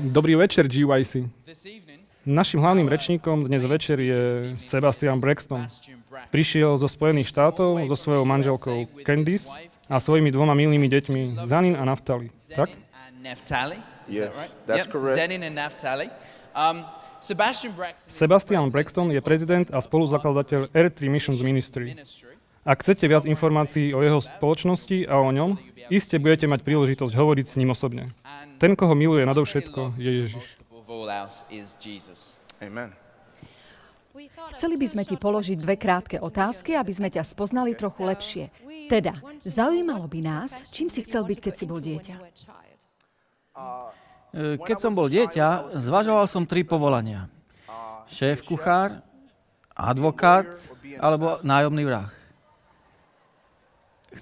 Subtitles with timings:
[0.00, 1.28] Dobrý večer, GYC.
[2.24, 4.20] Našim hlavným rečníkom dnes večer je
[4.56, 5.68] Sebastian Braxton.
[6.32, 9.52] Prišiel zo Spojených štátov so svojou manželkou Candice
[9.92, 12.32] a svojimi dvoma milými deťmi, Zanin a Naftali.
[12.56, 12.72] Tak?
[14.08, 14.32] Yes,
[14.64, 15.18] that's correct.
[15.18, 15.58] Zenin and.
[16.56, 16.88] Um,
[17.20, 21.92] Sebastian Braxton is Sebastian Braxton je prezident a spoluzakladateľ R3 Missions Ministry.
[22.66, 25.54] Ak chcete viac informácií o jeho spoločnosti a o ňom,
[25.86, 28.10] iste budete mať príležitosť hovoriť s ním osobne.
[28.58, 30.58] Ten, koho miluje nadovšetko, je Ježiš.
[32.58, 32.90] Amen.
[34.56, 38.44] Chceli by sme ti položiť dve krátke otázky, aby sme ťa spoznali trochu lepšie.
[38.90, 42.16] Teda, zaujímalo by nás, čím si chcel byť, keď si bol dieťa.
[44.34, 47.28] E, Keď som bol dieťa, zvažoval som tri povolania.
[48.10, 49.02] Šéf kuchár,
[49.76, 50.48] advokát
[50.96, 52.15] alebo nájomný vrah.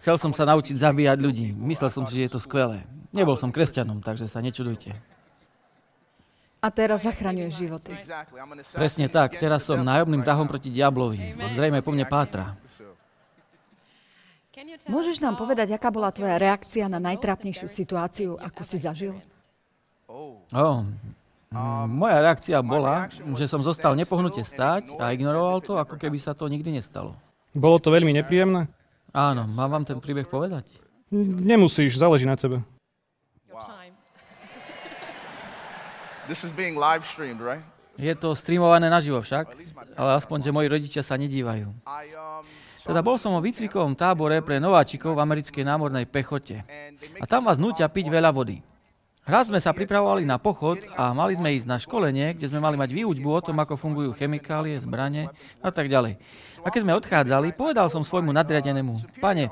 [0.00, 1.54] Chcel som sa naučiť zabíjať ľudí.
[1.54, 2.82] Myslel som si, že je to skvelé.
[3.14, 4.92] Nebol som kresťanom, takže sa nečudujte.
[6.64, 7.92] A teraz zachraňuješ životy.
[8.72, 10.48] Presne tak, teraz som nájomným now.
[10.48, 11.36] proti diablovi.
[11.52, 12.56] Zrejme po mne pátra.
[14.88, 19.12] Môžeš nám povedať, aká bola tvoja reakcia na najtrápnejšiu situáciu, akú si zažil?
[20.08, 20.86] Oh,
[21.86, 26.48] moja reakcia bola, že som zostal nepohnutie stáť a ignoroval to, ako keby sa to
[26.48, 27.14] nikdy nestalo.
[27.52, 28.66] Bolo to veľmi nepríjemné?
[29.14, 30.66] Áno, mám vám ten príbeh povedať?
[31.14, 32.58] Nemusíš, záleží na tebe.
[36.28, 37.62] This is being live streamed, right?
[37.94, 39.54] Je to streamované naživo však,
[39.94, 41.70] ale aspoň, že moji rodičia sa nedívajú.
[41.70, 42.42] Um
[42.82, 46.66] Teda bol som vo výcvikovom tábore pre nováčikov v americkej námornej pechote.
[47.22, 48.58] A tam vás nútia piť veľa vody.
[49.24, 52.76] Raz sme sa pripravovali na pochod a mali sme ísť na školenie, kde sme mali
[52.76, 55.32] mať výučbu o tom, ako fungujú chemikálie, zbranie
[55.64, 56.20] a tak ďalej.
[56.60, 59.48] A keď sme odchádzali, povedal som svojmu nadriadenému, pane,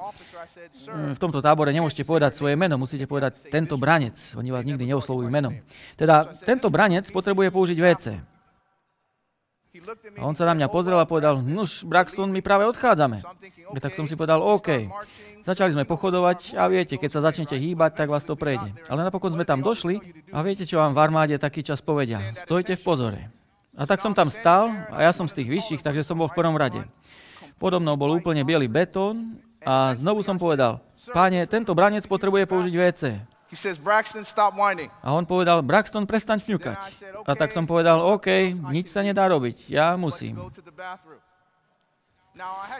[0.88, 4.20] v tomto tábore nemôžete povedať svoje meno, musíte povedať tento branec.
[4.36, 5.56] Oni vás nikdy neoslovujú menom.
[5.96, 8.31] Teda tento branec potrebuje použiť WC.
[10.20, 13.24] A on sa na mňa pozrel a povedal, nuž, Braxton, my práve odchádzame.
[13.72, 14.84] A tak som si povedal, OK.
[15.40, 18.68] Začali sme pochodovať a viete, keď sa začnete hýbať, tak vás to prejde.
[18.92, 22.20] Ale napokon sme tam došli a viete, čo vám v armáde taký čas povedia.
[22.36, 23.20] Stojte v pozore.
[23.72, 26.36] A tak som tam stál a ja som z tých vyšších, takže som bol v
[26.36, 26.84] prvom rade.
[27.56, 30.84] Podo mnou bol úplne biely betón a znovu som povedal,
[31.16, 33.02] páne, tento branec potrebuje použiť WC.
[33.52, 34.88] He says, Braxton, stop whining.
[35.04, 36.80] A on povedal, Braxton, prestaň fňukať.
[37.28, 40.40] A tak som povedal, OK, nič sa nedá robiť, ja musím.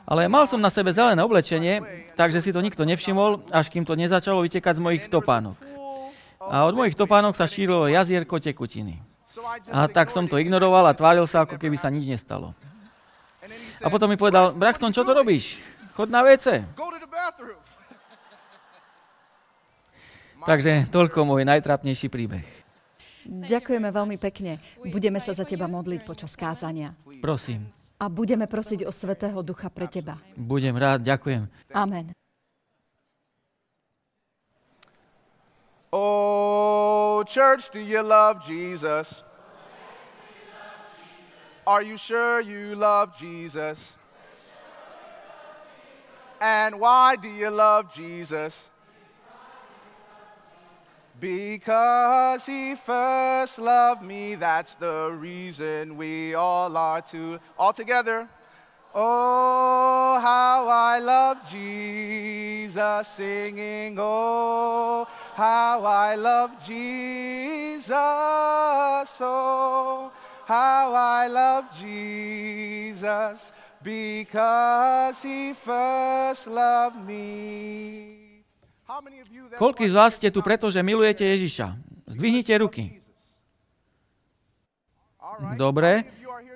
[0.09, 1.85] Ale mal som na sebe zelené oblečenie,
[2.17, 5.61] takže si to nikto nevšimol, až kým to nezačalo vytekať z mojich topánok.
[6.41, 8.97] A od mojich topánok sa šírilo jazierko tekutiny.
[9.69, 12.57] A tak som to ignoroval a tváril sa, ako keby sa nič nestalo.
[13.85, 15.61] A potom mi povedal, Braxton, čo to robíš?
[15.93, 16.65] Chod na WC.
[16.73, 17.61] go to the bathroom.
[20.43, 22.43] Takže toľko môj najtrápnejší príbeh.
[23.23, 24.59] Ďakujeme veľmi pekne.
[24.83, 26.99] Budeme sa za teba modliť počas kázania.
[27.23, 27.71] Prosím,
[28.03, 30.19] A budeme prosiť o Svetého Ducha pre teba.
[30.35, 31.47] budem rád, ďakujem.
[31.71, 32.11] Amen.
[35.93, 39.23] Oh, church, do you love Jesus?
[41.67, 43.95] Are you sure you love Jesus?
[46.41, 48.72] And why do you love Jesus?
[51.23, 58.29] Because he first loved me, that's the reason we all are to all together.
[58.93, 67.95] Oh, how I love Jesus, singing, Oh, how I love Jesus,
[69.21, 70.11] oh,
[70.45, 78.22] how I love Jesus, because he first loved me.
[79.57, 81.77] Koľký z vás ste tu preto, že milujete Ježiša?
[82.13, 83.01] Zdvihnite ruky.
[85.57, 86.05] Dobre.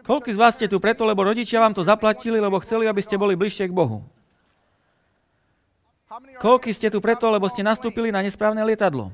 [0.05, 3.17] Koľký z vás ste tu preto, lebo rodičia vám to zaplatili, lebo chceli, aby ste
[3.17, 4.05] boli bližšie k Bohu?
[6.39, 9.11] Koľký ste tu preto, lebo ste nastúpili na nesprávne lietadlo?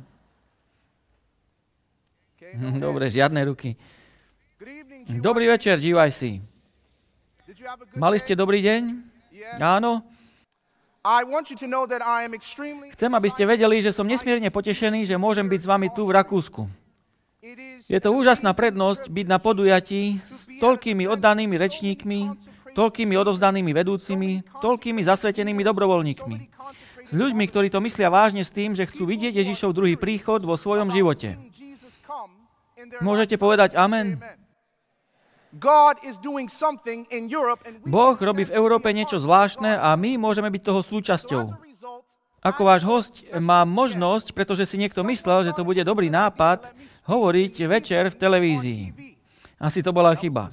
[2.85, 3.79] Dobre, žiadne ruky.
[5.09, 6.43] Dobrý večer, GYC.
[7.99, 8.83] Mali ste dobrý deň?
[9.59, 10.07] Áno.
[12.95, 16.15] Chcem, aby ste vedeli, že som nesmierne potešený, že môžem byť s vami tu v
[16.15, 16.71] Rakúsku.
[17.91, 22.21] Je to úžasná prednosť byť na podujatí s toľkými oddanými rečníkmi,
[22.79, 26.37] toľkými odovzdanými vedúcimi, toľkými zasvetenými dobrovoľníkmi.
[27.11, 30.55] S ľuďmi, ktorí to myslia vážne s tým, že chcú vidieť Ježišov druhý príchod vo
[30.55, 31.35] svojom živote.
[33.03, 34.23] Môžete povedať amen?
[34.23, 35.42] God is doing something in Europe and we
[37.85, 41.45] Boh robí v Európe niečo zvláštne a my môžeme byť toho súčasťou.
[42.43, 46.75] Ako váš host mám možnosť, pretože si niekto myslel, že to bude dobrý nápad,
[47.07, 48.83] hovoriť večer v televízii.
[49.63, 50.51] Asi to bola chyba.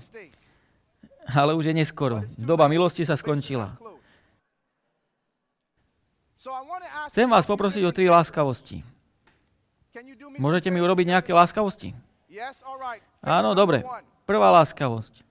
[1.25, 2.21] Ale už je neskoro.
[2.37, 3.73] Doba milosti sa skončila.
[7.09, 8.85] Chcem vás poprosiť o tri láskavosti.
[10.37, 11.97] Môžete mi urobiť nejaké láskavosti?
[13.25, 13.81] Áno, dobre.
[14.29, 15.25] Prvá láskavosť.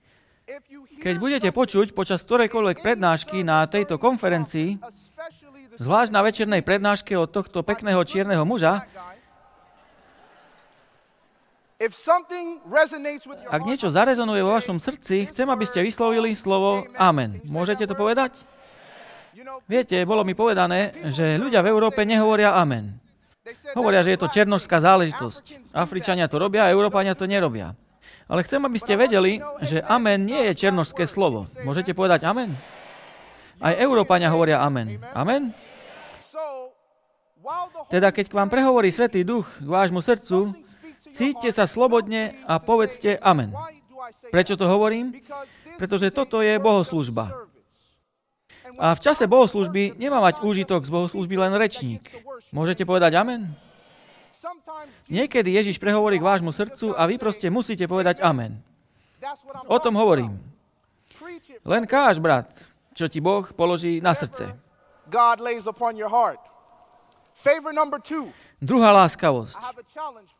[0.99, 4.75] Keď budete počuť počas ktorejkoľvek prednášky na tejto konferencii,
[5.79, 8.83] zvlášť na večernej prednáške od tohto pekného čierneho muža,
[13.47, 17.39] ak niečo zarezonuje vo vašom srdci, chcem, aby ste vyslovili slovo Amen.
[17.47, 18.35] Môžete to povedať?
[19.63, 22.99] Viete, bolo mi povedané, že ľudia v Európe nehovoria Amen.
[23.79, 25.71] Hovoria, že je to černožská záležitosť.
[25.71, 27.79] Afričania to robia Európania to nerobia.
[28.29, 31.49] Ale chcem, aby ste vedeli, že Amen nie je černožské slovo.
[31.65, 32.53] Môžete povedať Amen?
[33.57, 35.01] Aj Európania hovoria Amen.
[35.17, 35.49] Amen?
[37.89, 40.53] Teda keď k vám prehovorí Svetý Duch k vášmu srdcu,
[41.09, 43.49] cíťte sa slobodne a povedzte Amen.
[44.29, 45.17] Prečo to hovorím?
[45.81, 47.49] Pretože toto je bohoslužba.
[48.77, 52.05] A v čase bohoslužby nemá mať úžitok z bohoslužby len rečník.
[52.53, 53.49] Môžete povedať Amen?
[55.11, 58.55] Niekedy Ježiš prehovorí k vášmu srdcu a vy proste musíte povedať Amen.
[59.67, 60.39] O tom hovorím.
[61.67, 62.47] Len káž, brat,
[62.95, 64.55] čo ti Boh položí na srdce.
[68.59, 69.55] Druhá láskavosť.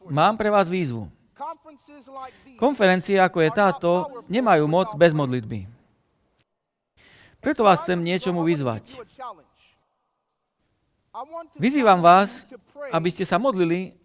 [0.07, 1.11] Mám pre vás výzvu.
[2.59, 3.89] Konferencie ako je táto
[4.27, 5.67] nemajú moc bez modlitby.
[7.39, 8.99] Preto vás chcem niečomu vyzvať.
[11.55, 12.43] Vyzývam vás,
[12.91, 13.99] aby ste sa modlili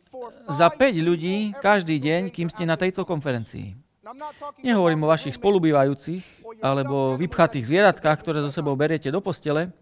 [0.46, 3.74] za 5 ľudí každý deň, kým ste na tejto konferencii.
[4.60, 9.72] Nehovorím o vašich spolubývajúcich alebo vypchatých zvieratkách, ktoré zo sebou beriete do postele.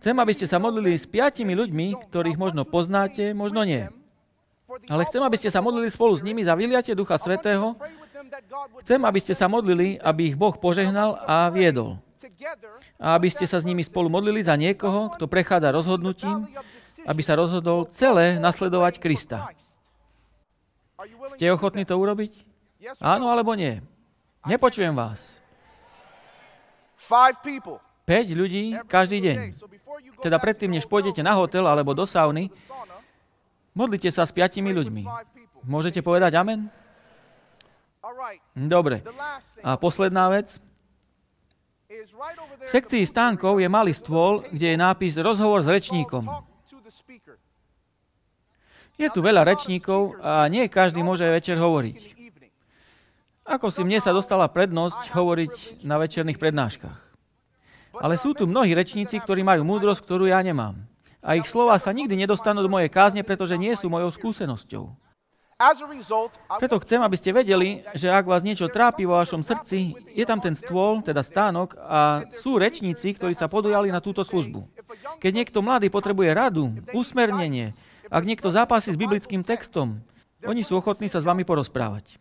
[0.00, 3.86] Chcem, aby ste sa modlili s piatimi ľuďmi, ktorých možno poznáte, možno nie.
[4.88, 7.76] Ale chcem, aby ste sa modlili spolu s nimi za vyliatie Ducha Svetého.
[8.80, 12.00] Chcem, aby ste sa modlili, aby ich Boh požehnal a viedol.
[12.98, 16.46] A aby ste sa s nimi spolu modlili za niekoho, kto prechádza rozhodnutím,
[17.06, 19.50] aby sa rozhodol celé nasledovať Krista.
[21.34, 22.46] Ste ochotní to urobiť?
[23.02, 23.82] Áno alebo nie?
[24.46, 25.38] Nepočujem vás.
[28.06, 29.36] 5 ľudí každý deň.
[30.22, 32.50] Teda predtým, než pôjdete na hotel alebo do sauny,
[33.74, 35.02] modlite sa s piatimi ľuďmi.
[35.66, 36.70] Môžete povedať amen?
[38.54, 39.02] Dobre.
[39.62, 40.58] A posledná vec.
[42.62, 46.24] V sekcii stánkov je malý stôl, kde je nápis Rozhovor s rečníkom.
[48.96, 52.22] Je tu veľa rečníkov a nie každý môže večer hovoriť.
[53.42, 57.00] Ako si mne sa dostala prednosť hovoriť na večerných prednáškach.
[58.00, 60.78] Ale sú tu mnohí rečníci, ktorí majú múdrosť, ktorú ja nemám.
[61.20, 65.01] A ich slova sa nikdy nedostanú do mojej kázne, pretože nie sú mojou skúsenosťou.
[66.58, 70.42] Preto chcem, aby ste vedeli, že ak vás niečo trápi vo vašom srdci, je tam
[70.42, 74.66] ten stôl, teda stánok, a sú rečníci, ktorí sa podujali na túto službu.
[75.22, 77.78] Keď niekto mladý potrebuje radu, usmernenie,
[78.10, 80.02] ak niekto zápasí s biblickým textom,
[80.42, 82.18] oni sú ochotní sa s vami porozprávať.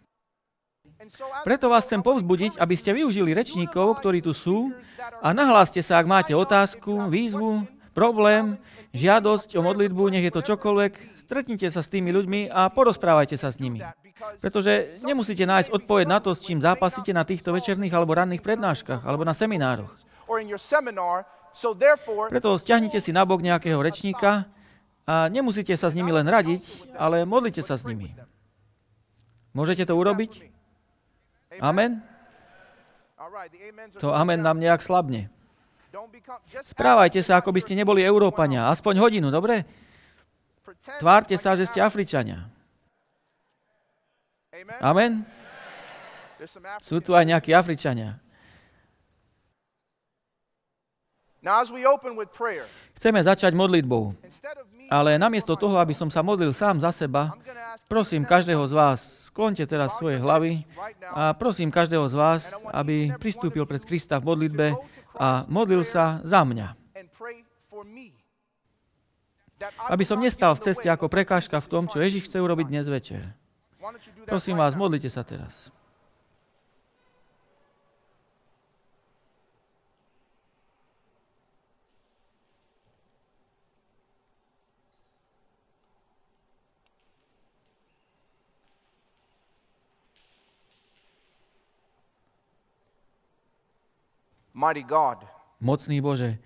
[1.42, 4.70] Preto vás chcem povzbudiť, aby ste využili rečníkov, ktorí tu sú
[5.18, 8.62] a nahláste sa, ak máte otázku, výzvu, problém,
[8.94, 13.56] žiadosť o modlitbu, nech je to čokoľvek, stretnite sa s tými ľuďmi a porozprávajte sa
[13.56, 13.80] s nimi.
[14.44, 19.08] Pretože nemusíte nájsť odpoveď na to, s čím zápasíte na týchto večerných alebo ranných prednáškach
[19.08, 19.96] alebo na seminároch.
[22.28, 24.52] Preto stiahnite si nabok nejakého rečníka
[25.08, 28.12] a nemusíte sa s nimi len radiť, ale modlite sa s nimi.
[29.56, 30.52] Môžete to urobiť?
[31.64, 32.04] Amen?
[34.04, 35.32] To amen nám nejak slabne.
[36.64, 38.72] Správajte sa, ako by ste neboli Európania.
[38.72, 39.64] Aspoň hodinu, dobre?
[40.82, 42.50] Tvárte sa, že ste Afričania.
[44.82, 45.22] Amen?
[46.82, 48.18] Sú tu aj nejakí Afričania.
[52.98, 54.14] Chceme začať modlitbou.
[54.92, 57.34] Ale namiesto toho, aby som sa modlil sám za seba,
[57.88, 59.00] prosím každého z vás,
[59.32, 60.68] sklonte teraz svoje hlavy
[61.02, 64.68] a prosím každého z vás, aby pristúpil pred Krista v modlitbe
[65.16, 66.78] a modlil sa za mňa.
[69.90, 73.34] Aby som nestal v ceste ako prekážka v tom, čo Ježiš chce urobiť dnes večer.
[74.26, 75.70] Prosím vás, modlite sa teraz.
[95.58, 96.38] Mocný Bože,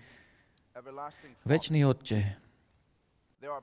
[1.44, 2.45] Večný Otče,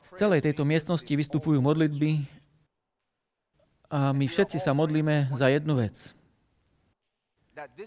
[0.03, 2.23] z celej tejto miestnosti vystupujú modlitby
[3.93, 6.17] a my všetci sa modlíme za jednu vec.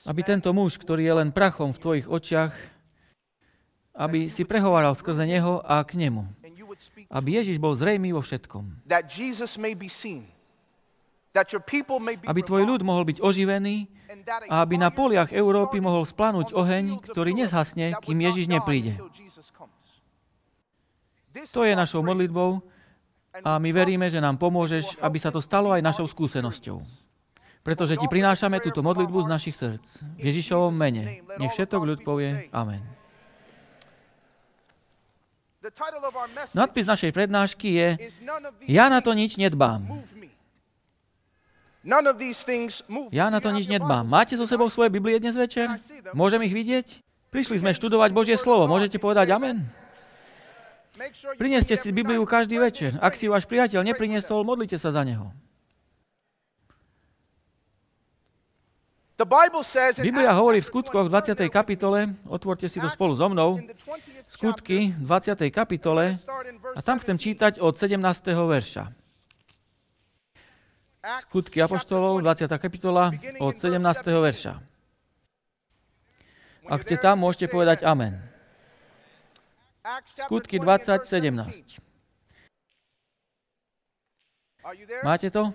[0.06, 2.54] Aby tento muž, ktorý je len prachom v tvojich očiach,
[3.96, 6.22] aby si prehováral skrze neho a k nemu.
[7.10, 8.86] Aby Ježiš bol zrejmý vo všetkom.
[12.24, 13.90] Aby tvoj ľud mohol byť oživený
[14.46, 18.94] a aby na poliach Európy mohol splanúť oheň, ktorý nezhasne, kým Ježiš nepríde.
[21.52, 22.62] To je našou modlitbou
[23.44, 26.80] a my veríme, že nám pomôžeš, aby sa to stalo aj našou skúsenosťou.
[27.60, 30.06] Pretože ti prinášame túto modlitbu z našich srdc.
[30.16, 31.26] V Ježišovom mene.
[31.36, 32.80] Nech všetok ľud povie Amen.
[36.54, 37.88] Nadpis našej prednášky je
[38.70, 39.82] Ja na to nič nedbám.
[43.10, 44.06] Ja na to nič nedbám.
[44.06, 45.66] Máte so sebou svoje Biblie dnes večer?
[46.14, 47.02] Môžem ich vidieť?
[47.34, 48.70] Prišli sme študovať Božie slovo.
[48.70, 49.66] Môžete povedať Amen?
[51.36, 52.96] Prineste si Bibliu každý večer.
[53.04, 55.28] Ak si váš priateľ nepriniesol, modlite sa za neho.
[59.96, 61.40] Biblia hovorí v skutkoch 20.
[61.48, 63.56] kapitole, otvorte si to spolu so mnou,
[64.28, 65.40] skutky 20.
[65.48, 66.20] kapitole
[66.76, 67.96] a tam chcem čítať od 17.
[68.36, 68.92] verša.
[71.32, 72.44] Skutky Apoštolov, 20.
[72.60, 73.80] kapitola, od 17.
[74.04, 74.52] verša.
[76.68, 78.35] Ak ste tam, môžete povedať Amen.
[80.26, 81.78] Skutky 20, 17.
[85.06, 85.54] Máte to?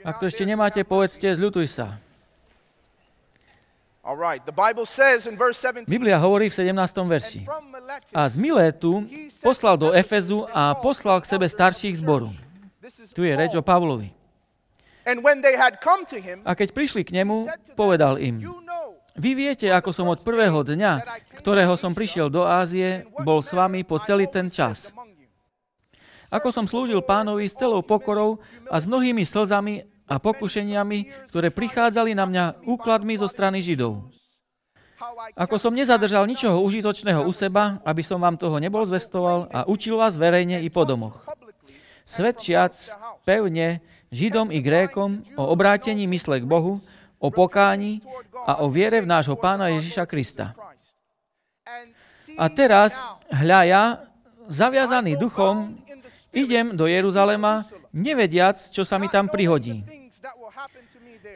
[0.00, 2.00] Ak to ešte nemáte, povedzte, zľutuj sa.
[5.90, 6.72] Biblia hovorí v 17.
[7.10, 7.40] verši.
[8.14, 9.02] A z Milétu
[9.42, 12.30] poslal do Efezu a poslal k sebe starších zboru.
[13.12, 14.14] Tu je reč o Pavlovi.
[16.46, 18.46] A keď prišli k nemu, povedal im,
[19.16, 23.82] vy viete, ako som od prvého dňa, ktorého som prišiel do Ázie, bol s vami
[23.82, 24.92] po celý ten čas.
[26.28, 32.14] Ako som slúžil pánovi s celou pokorou a s mnohými slzami a pokušeniami, ktoré prichádzali
[32.14, 34.10] na mňa úkladmi zo strany Židov.
[35.36, 40.00] Ako som nezadržal ničoho užitočného u seba, aby som vám toho nebol zvestoval a učil
[40.00, 41.20] vás verejne i po domoch.
[42.06, 42.72] Svedčiac
[43.26, 46.80] pevne Židom i Grékom o obrátení mysle k Bohu,
[47.18, 48.04] o pokáni
[48.46, 50.52] a o viere v nášho pána Ježiša Krista.
[52.36, 53.00] A teraz,
[53.32, 53.82] hľa ja,
[54.46, 55.74] zaviazaný duchom,
[56.30, 59.82] idem do Jeruzalema, nevediac, čo sa mi tam prihodí.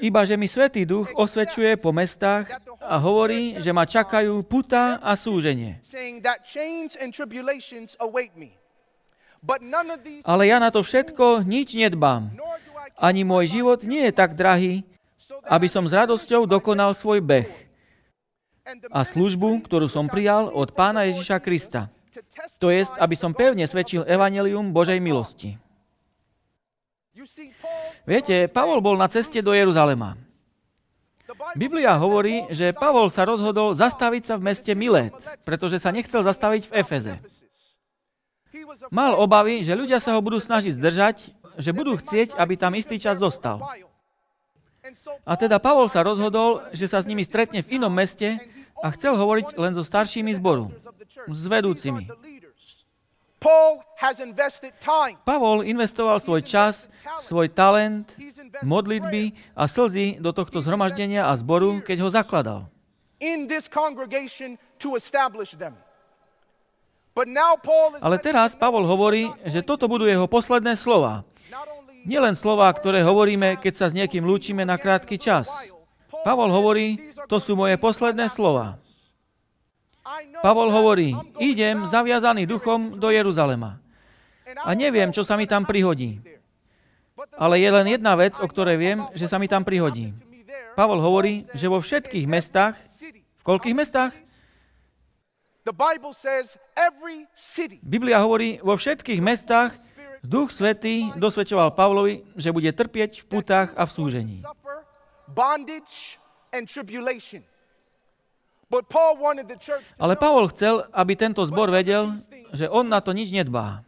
[0.01, 2.49] Iba, že mi Svetý Duch osvedčuje po mestách
[2.81, 5.77] a hovorí, že ma čakajú puta a súženie.
[10.25, 12.33] Ale ja na to všetko nič nedbám.
[12.97, 14.85] Ani môj život nie je tak drahý,
[15.47, 17.51] aby som s radosťou dokonal svoj beh
[18.91, 21.91] a službu, ktorú som prijal od pána Ježiša Krista.
[22.59, 25.57] To jest, aby som pevne svedčil evanelium Božej milosti.
[28.07, 30.17] Viete, Pavol bol na ceste do Jeruzalema.
[31.55, 35.15] Biblia hovorí, že Pavol sa rozhodol zastaviť sa v meste Milet,
[35.47, 37.15] pretože sa nechcel zastaviť v Efeze.
[38.91, 41.17] Mal obavy, že ľudia sa ho budú snažiť zdržať,
[41.55, 43.63] že budú chcieť, aby tam istý čas zostal.
[45.29, 48.41] A teda Pavol sa rozhodol, že sa s nimi stretne v inom meste
[48.81, 50.73] a chcel hovoriť len so staršími zboru,
[51.29, 52.09] s vedúcimi.
[55.25, 56.93] Pavol investoval svoj čas,
[57.25, 58.13] svoj talent,
[58.61, 62.61] modlitby a slzy do tohto zhromaždenia a zboru, keď ho zakladal.
[68.01, 71.25] Ale teraz Pavol hovorí, že toto budú jeho posledné slova.
[72.09, 75.73] Nielen slova, ktoré hovoríme, keď sa s niekým lúčime na krátky čas.
[76.25, 76.97] Pavol hovorí,
[77.29, 78.81] to sú moje posledné slova.
[80.41, 83.81] Pavol hovorí, idem zaviazaný duchom do Jeruzalema.
[84.65, 86.19] A neviem, čo sa mi tam prihodí.
[87.37, 90.17] Ale je len jedna vec, o ktorej viem, že sa mi tam prihodí.
[90.73, 92.75] Pavol hovorí, že vo všetkých mestách,
[93.41, 94.13] v koľkých mestách?
[97.85, 99.77] Biblia hovorí, vo všetkých mestách
[100.21, 104.39] Duch Svetý dosvedčoval Pavlovi, že bude trpieť v putách a v súžení.
[109.99, 112.21] Ale Pavol chcel, aby tento zbor vedel,
[112.53, 113.83] že on na to nič nedbá.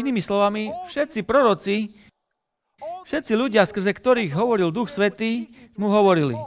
[0.00, 1.92] Inými slovami, všetci proroci,
[3.04, 6.38] všetci ľudia, skrze ktorých hovoril Duch Svetý, mu hovorili,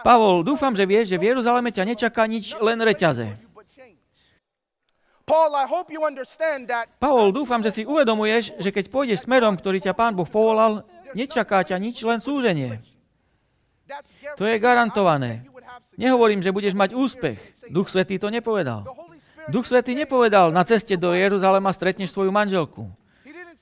[0.00, 3.36] Pavol, dúfam, že vieš, že v Jeruzaleme ťa nečaká nič, len reťaze.
[6.98, 10.82] Pavol, dúfam, že si uvedomuješ, že keď pôjdeš smerom, ktorý ťa Pán Boh povolal,
[11.14, 12.82] nečaká ťa nič, len súženie.
[14.34, 15.46] To je garantované.
[15.94, 17.38] Nehovorím, že budeš mať úspech.
[17.70, 18.82] Duch Svetý to nepovedal.
[19.50, 22.90] Duch Svetý nepovedal, na ceste do Jeruzalema stretneš svoju manželku.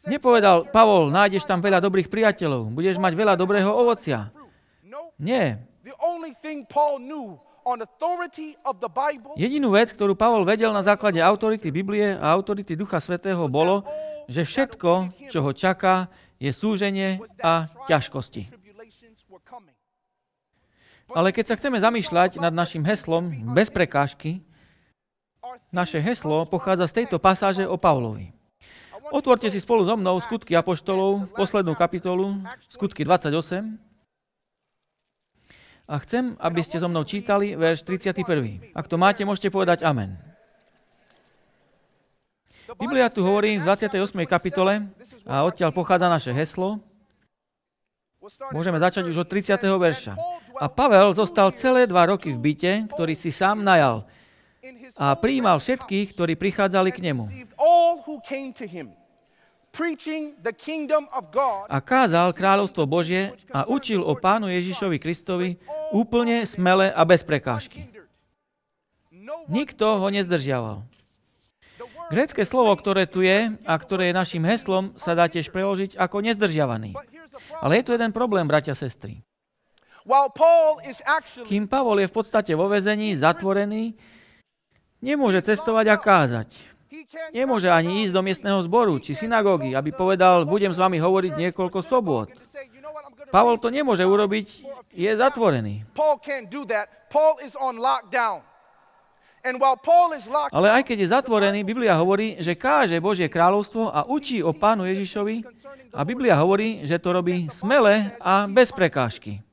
[0.09, 4.33] Nepovedal, Pavol, nájdeš tam veľa dobrých priateľov, budeš mať veľa dobrého ovocia.
[5.21, 5.61] Nie.
[9.37, 13.85] Jedinú vec, ktorú Pavol vedel na základe autority Biblie a autority Ducha Svetého, bolo,
[14.25, 16.09] že všetko, čo ho čaká,
[16.39, 18.49] je súženie a ťažkosti.
[21.13, 24.45] Ale keď sa chceme zamýšľať nad našim heslom bez prekážky,
[25.73, 28.33] naše heslo pochádza z tejto pasáže o Pavlovi.
[29.09, 33.88] Otvorte si spolu so mnou skutky Apoštolov, poslednú kapitolu, skutky 28.
[35.89, 38.77] A chcem, aby ste so mnou čítali verš 31.
[38.77, 40.21] Ak to máte, môžete povedať amen.
[42.77, 43.97] Biblia tu hovorí v 28.
[44.29, 44.85] kapitole
[45.25, 46.85] a odtiaľ pochádza naše heslo.
[48.53, 49.57] Môžeme začať už od 30.
[49.65, 50.13] verša.
[50.61, 54.05] A Pavel zostal celé dva roky v byte, ktorý si sám najal
[55.01, 57.25] a prijímal všetkých, ktorí prichádzali k nemu.
[61.71, 65.55] A kázal kráľovstvo Božie a učil o pánu Ježišovi Kristovi
[65.95, 67.87] úplne smele a bez prekážky.
[69.47, 70.83] Nikto ho nezdržiaval.
[72.09, 76.25] Grécké slovo, ktoré tu je a ktoré je našim heslom, sa dá tiež preložiť ako
[76.25, 76.97] nezdržiavaný.
[77.61, 79.21] Ale je tu jeden problém, bratia a sestry.
[81.45, 83.93] Kým Pavol je v podstate vo vezení, zatvorený,
[85.05, 86.49] nemôže cestovať a kázať.
[87.37, 91.85] Nemôže ani ísť do miestneho zboru či synagógy, aby povedal, budem s vami hovoriť niekoľko
[91.85, 92.33] sobot.
[93.29, 94.65] Pavol to nemôže urobiť,
[94.97, 95.85] je zatvorený.
[100.51, 104.89] Ale aj keď je zatvorený, Biblia hovorí, že káže Božie kráľovstvo a učí o pánu
[104.89, 105.45] Ježišovi
[105.93, 109.45] a Biblia hovorí, že to robí smele a bez prekážky.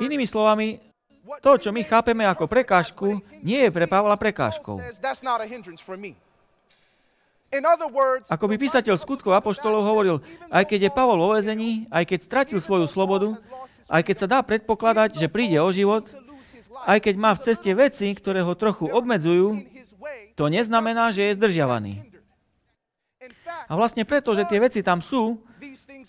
[0.00, 0.87] Inými slovami,
[1.44, 4.80] to, čo my chápeme ako prekážku, nie je pre Pavla prekážkou.
[8.28, 10.16] Ako by písateľ skutkov Apoštolov hovoril,
[10.52, 13.40] aj keď je Pavol vo vezení, aj keď stratil svoju slobodu,
[13.88, 16.12] aj keď sa dá predpokladať, že príde o život,
[16.84, 19.64] aj keď má v ceste veci, ktoré ho trochu obmedzujú,
[20.36, 22.04] to neznamená, že je zdržiavaný.
[23.68, 25.40] A vlastne preto, že tie veci tam sú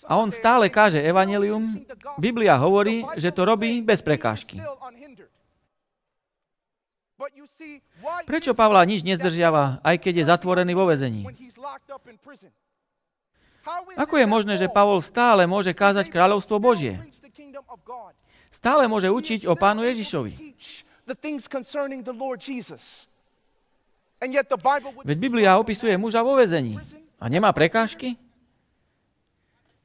[0.06, 1.82] a on stále káže evanelium,
[2.18, 4.58] Biblia hovorí, že to robí bez prekážky.
[8.24, 11.28] Prečo Pavla nič nezdržiava, aj keď je zatvorený vo vezení?
[14.00, 16.96] Ako je možné, že Pavol stále môže kázať kráľovstvo Božie?
[18.50, 20.32] Stále môže učiť o pánu Ježišovi.
[25.04, 26.80] Veď Biblia opisuje muža vo vezení.
[27.20, 28.16] A nemá prekážky?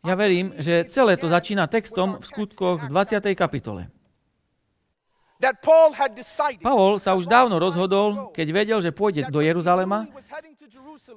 [0.06, 3.26] Ja verím, že celé to začína textom v skutkoch v 20.
[3.34, 3.90] kapitole.
[6.64, 10.08] Pavol sa už dávno rozhodol, keď vedel, že pôjde do Jeruzalema,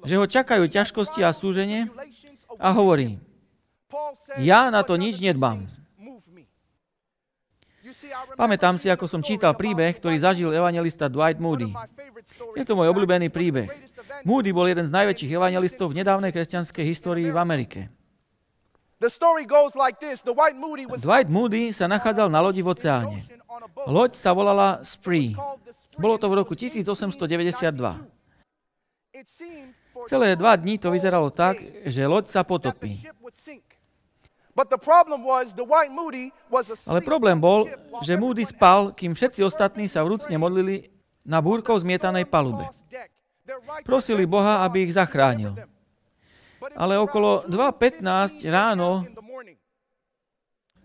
[0.03, 1.87] že ho čakajú ťažkosti a súženie
[2.59, 3.20] a hovorí,
[4.42, 5.68] ja na to nič nedbám.
[8.37, 11.72] Pamätám si, ako som čítal príbeh, ktorý zažil evangelista Dwight Moody.
[12.59, 13.70] Je to môj obľúbený príbeh.
[14.29, 17.81] Moody bol jeden z najväčších evangelistov v nedávnej kresťanskej histórii v Amerike.
[20.98, 23.22] Dwight Moody sa nachádzal na lodi v oceáne.
[23.87, 25.38] Loď sa volala Spree.
[25.94, 27.62] Bolo to v roku 1892.
[30.11, 33.02] Celé dva dní to vyzeralo tak, že loď sa potopí.
[36.90, 37.70] Ale problém bol,
[38.02, 40.90] že Moody spal, kým všetci ostatní sa vrúcne modlili
[41.22, 42.66] na búrkou zmietanej palube.
[43.87, 45.54] Prosili Boha, aby ich zachránil.
[46.74, 49.07] Ale okolo 2.15 ráno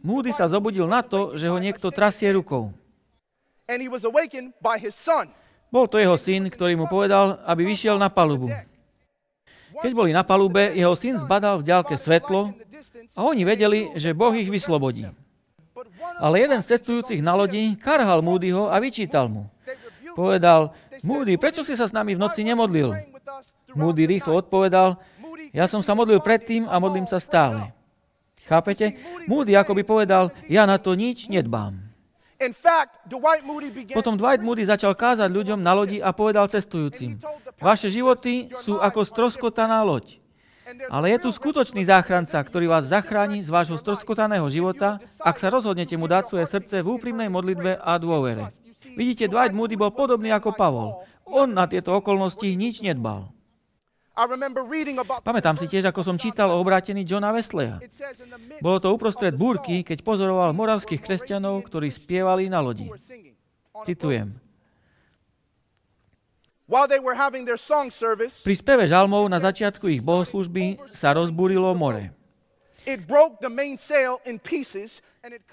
[0.04, 2.76] Moody sa zobudil na to, že ho niekto trasie rukou.
[5.72, 8.52] Bol to jeho syn, ktorý mu povedal, aby vyšiel na palubu.
[9.80, 12.52] Keď boli na palube, jeho syn zbadal v ďalke svetlo
[13.16, 15.08] a oni vedeli, že Boh ich vyslobodí.
[16.20, 19.50] Ale jeden z cestujúcich na lodi karhal Moodyho a vyčítal mu.
[20.14, 22.94] Povedal, Moody, prečo si sa s nami v noci nemodlil?
[23.74, 25.02] Moody rýchlo odpovedal,
[25.54, 27.70] ja som sa modlil predtým a modlím sa stále.
[28.50, 28.98] Chápete?
[29.30, 31.80] Moody ako by povedal, ja na to nič nedbám.
[33.96, 37.16] Potom Dwight Moody začal kázať ľuďom na lodi a povedal cestujúcim,
[37.62, 40.20] vaše životy sú ako stroskotaná loď.
[40.92, 45.96] Ale je tu skutočný záchranca, ktorý vás zachráni z vášho stroskotaného života, ak sa rozhodnete
[45.96, 48.52] mu dať svoje srdce v úprimnej modlitbe a dôvere.
[48.96, 51.04] Vidíte, Dwight Moody bol podobný ako Pavol.
[51.28, 53.32] On na tieto okolnosti nič nedbal.
[55.26, 57.82] Pamätám si tiež, ako som čítal o obrátení Johna Wesleya.
[58.62, 62.86] Bolo to uprostred búrky, keď pozoroval moravských kresťanov, ktorí spievali na lodi.
[63.82, 64.38] Citujem.
[68.46, 72.14] Pri speve žalmov na začiatku ich bohoslužby sa rozbúrilo more.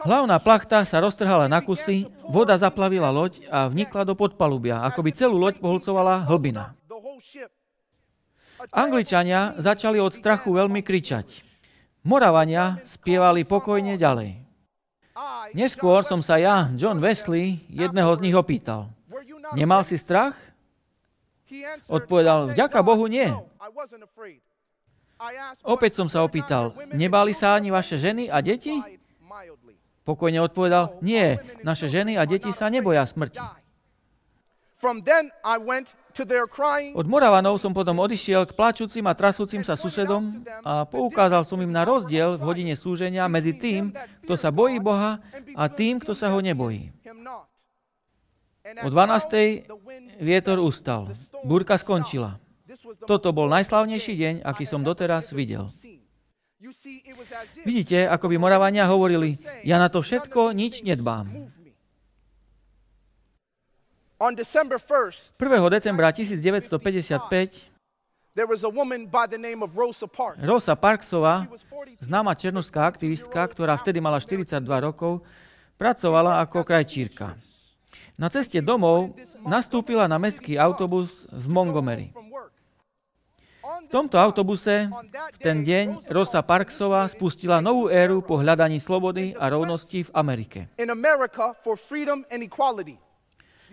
[0.05, 5.11] Hlavná plachta sa roztrhala na kusy, voda zaplavila loď a vnikla do podpalubia, ako by
[5.15, 6.75] celú loď pohlcovala hlbina.
[8.69, 11.41] Angličania začali od strachu veľmi kričať.
[12.05, 14.37] Moravania spievali pokojne ďalej.
[15.57, 18.93] Neskôr som sa ja, John Wesley, jedného z nich opýtal.
[19.57, 20.37] Nemal si strach?
[21.91, 23.27] Odpovedal, "Thank vďaka Bohu nie.
[25.67, 26.95] Opäť som sa "Were not opýtal, and
[27.35, 28.79] sa children?" ani vaše ženy a deti?
[30.07, 33.43] Pokojne odpovedal, nie, naše ženy a deti sa neboja smrti.
[36.95, 41.71] Od Moravanov som potom odišiel k plačúcim a trasúcim sa susedom a poukázal som im
[41.71, 43.95] na rozdiel v hodine súženia medzi tým,
[44.27, 45.23] kto sa bojí Boha
[45.55, 46.91] a tým, kto sa ho nebojí.
[48.85, 48.93] O as 12.
[48.93, 51.11] now the wind vietor ustal.
[51.43, 52.37] Búrka skončila.
[53.09, 55.67] Toto bol najslavnejší deň, aký som doteraz videl.
[57.65, 61.25] Vidíte, ako by Moravania hovorili, ja na to všetko nič nedbám.
[61.33, 61.71] move me.
[61.71, 61.79] On
[63.33, 65.71] December 1st, 1.
[65.73, 67.73] decembra 1955
[68.37, 70.45] there was a woman by the name of Rosa Parks.
[70.45, 75.25] Rosa Parksová, She was 42 známa černožská aktivistka, ktorá vtedy mala 42 rokov,
[75.81, 77.33] pracovala ako krajčírka.
[78.21, 82.13] Na ceste domov nastúpila na mestský autobus v Montgomery.
[83.81, 84.93] V tomto autobuse
[85.33, 90.69] v ten deň Rosa Parksová spustila novú éru po hľadaní slobody a rovnosti v Amerike.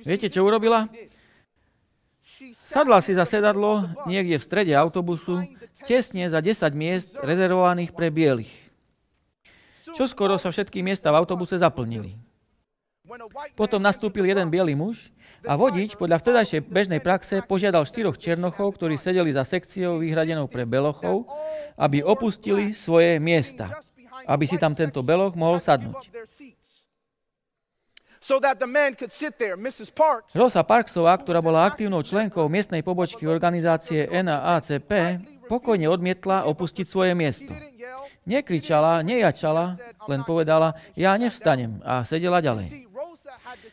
[0.05, 0.85] Viete, čo urobila?
[2.53, 5.41] Sadla si za sedadlo niekde v strede autobusu,
[5.87, 8.53] tesne za 10 miest rezervovaných pre bielých.
[9.95, 12.19] Čo skoro sa všetky miesta v autobuse zaplnili.
[13.55, 15.09] Potom nastúpil jeden biely muž
[15.47, 20.67] a vodič podľa vtedajšej bežnej praxe požiadal štyroch černochov, ktorí sedeli za sekciou vyhradenou pre
[20.67, 21.23] belochov,
[21.79, 23.79] aby opustili svoje miesta,
[24.27, 26.11] aby si tam tento beloch mohol sadnúť.
[30.35, 37.55] Rosa Parksová, ktorá bola aktívnou členkou miestnej pobočky organizácie NAACP, pokojne odmietla opustiť svoje miesto.
[38.27, 39.79] Nekričala, nejačala,
[40.11, 42.91] len povedala, ja nevstanem a sedela ďalej.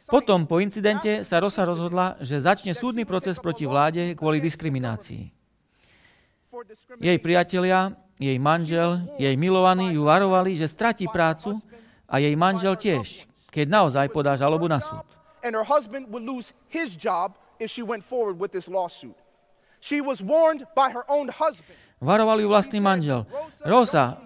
[0.06, 5.34] Potom po incidente sa Rosa rozhodla, že začne súdny proces proti vláde kvôli diskriminácii.
[7.02, 7.90] Jej priatelia,
[8.22, 11.58] jej manžel, jej milovaní ju varovali, že stratí prácu
[12.06, 15.06] a jej manžel tiež, keď naozaj podá žalobu na súd.
[15.46, 19.14] And her husband would lose his job if she went forward with this lawsuit.
[19.78, 21.78] She was warned by her own husband.
[22.02, 23.28] Varoval ju vlastný manžel.
[23.62, 24.18] Rosa,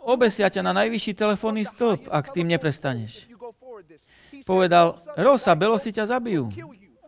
[0.00, 3.26] obesia ťa na najvyšší telefónny stĺp, ak s tým neprestaneš.
[4.46, 6.48] Povedal, Rosa, belosi ťa zabijú.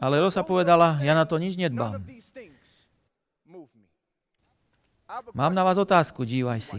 [0.03, 2.03] Ale Rosa povedala, ja na to nič nedbám.
[5.31, 6.75] Mám na vás otázku, is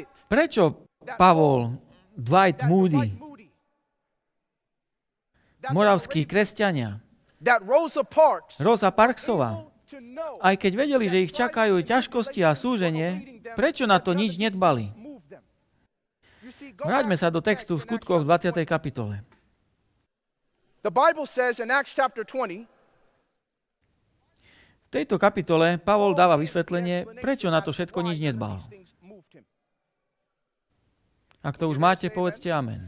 [0.00, 0.88] it Prečo
[1.20, 1.76] Pavol,
[2.16, 3.12] Dwight Moody,
[5.70, 6.98] moravskí kresťania,
[7.66, 12.56] Rosa Parks Rosa Parksová, able to know aj keď vedeli, že ich čakajú ťažkosti a
[12.56, 14.88] súženie, prečo na to nič nedbali?
[16.78, 18.64] Vráťme sa do textu v skutkoch chapter 20.
[18.64, 19.20] kapitole.
[20.82, 22.66] The Bible says in Acts chapter 20,
[24.92, 28.60] V tejto kapitole Pavol dáva vysvetlenie, prečo na to všetko nič nedbal.
[31.42, 32.86] Ak to už máte, povedzte amen.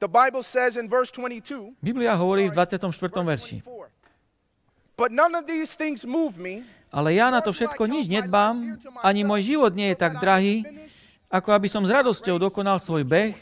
[0.00, 2.90] The Bible says in verse 22, Biblia hovorí v 24.
[3.22, 3.62] verši.
[3.62, 3.92] 24,
[4.98, 9.24] But none of these things move me, Ale ja na to všetko nič nedbám, ani
[9.24, 10.60] môj život nie je tak drahý,
[11.32, 13.32] ako aby som s radosťou dokonal svoj beh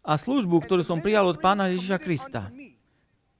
[0.00, 2.48] a službu, ktorú som prijal od pána Ježiša Krista.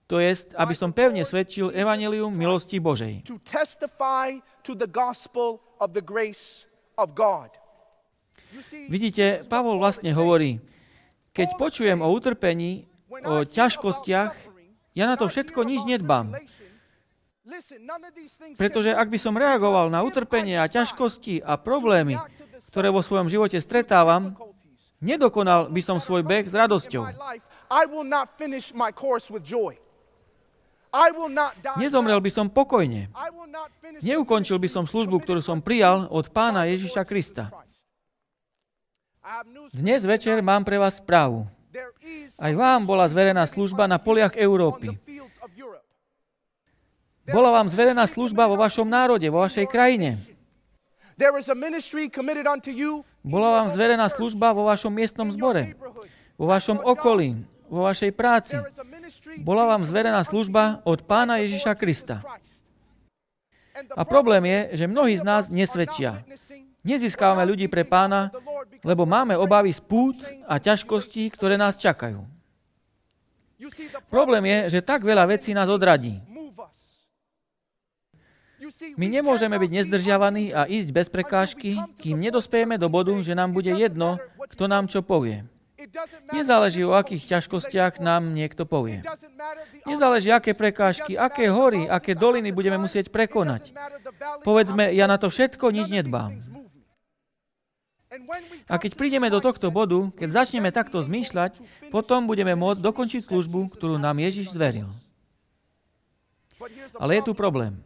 [0.09, 3.25] To jest, aby som pevne svedčil evanelium milosti Božej.
[3.29, 7.53] to testify to the gospel of the grace of God.
[8.89, 10.61] Vidíte, Pavol vlastne hovorí,
[11.37, 12.89] keď počujem o utrpení,
[13.25, 14.33] o ťažkostiach,
[14.97, 16.35] ja na to všetko nič nedbám.
[18.61, 22.21] Pretože ak by som reagoval na utrpenie a ťažkosti a problémy,
[22.69, 24.37] ktoré vo svojom živote stretávam,
[25.01, 27.09] nedokonal by som svoj beh s radosťou.
[31.77, 33.13] Nezomrel by som pokojne.
[34.01, 37.53] Neukončil by som službu, ktorú som prijal od pána Ježiša Krista.
[39.77, 41.45] Dnes večer mám pre vás správu.
[42.41, 44.97] Aj vám bola zverená služba na poliach Európy.
[47.29, 50.17] Bola vám zverená služba vo vašom národe, vo vašej krajine.
[53.21, 55.77] Bola vám zverená služba vo vašom miestnom zbore,
[56.41, 57.37] vo vašom okolí,
[57.69, 58.57] vo vašej práci.
[59.45, 62.25] Bola vám zverená služba od pána Ježiša Krista.
[63.93, 66.25] A problém je, že mnohí z nás nesvedčia.
[66.89, 68.33] Nezískávame ľudí pre pána,
[68.81, 70.17] lebo máme obavy z pút
[70.49, 72.25] a ťažkostí, ktoré nás čakajú.
[74.09, 76.17] Problém je, že tak veľa vecí nás odradí.
[78.97, 83.73] My nemôžeme byť nezdržiavaní a ísť bez prekážky, kým nedospejeme do bodu, že nám bude
[83.77, 84.17] jedno,
[84.49, 85.45] kto nám čo povie.
[86.35, 89.01] Nezáleží o akých ťažkostiach nám niekto povie.
[89.87, 93.73] Nezáleží, aké prekážky, aké hory, aké doliny budeme musieť prekonať.
[94.43, 96.58] Povedzme, ja na to všetko nič nedbám.
[98.69, 101.61] A keď prídeme do tohto bodu, keď začneme takto zmýšľať,
[101.93, 104.89] potom budeme môcť dokončiť službu, ktorú nám Ježiš zveril.
[106.97, 107.77] Ale je tu problém.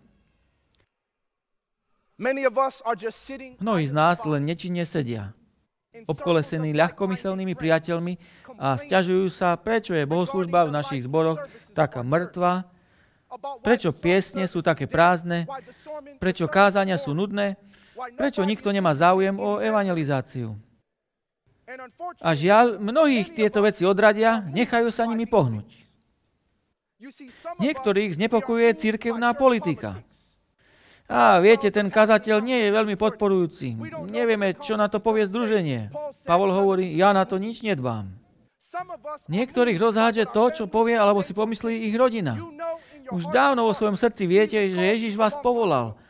[3.59, 5.35] Mnohí z nás len nečinne sedia,
[6.07, 8.15] obkolesení ľahkomyselnými priateľmi
[8.63, 11.43] a stiažujú sa, prečo je bohoslužba v našich zboroch
[11.75, 12.71] taká mŕtva,
[13.65, 15.51] prečo piesne sú také prázdne,
[16.23, 17.59] prečo kázania sú nudné,
[18.17, 20.57] prečo nikto nemá záujem o evangelizáciu.
[22.21, 25.69] A žiaľ, mnohých tieto veci odradia, nechajú sa nimi pohnúť.
[27.59, 29.99] Niektorých znepokojuje cirkevná politika.
[31.11, 33.75] A viete, ten kazateľ nie je veľmi podporujúci.
[34.09, 35.91] Nevieme, čo na to povie združenie.
[36.25, 38.09] Pavol hovorí, ja na to nič nedbám.
[39.29, 42.41] Niektorých rozhádže to, čo povie alebo si pomyslí ich rodina.
[43.13, 46.01] Už dávno vo svojom srdci viete, že Ježiš vás povolal.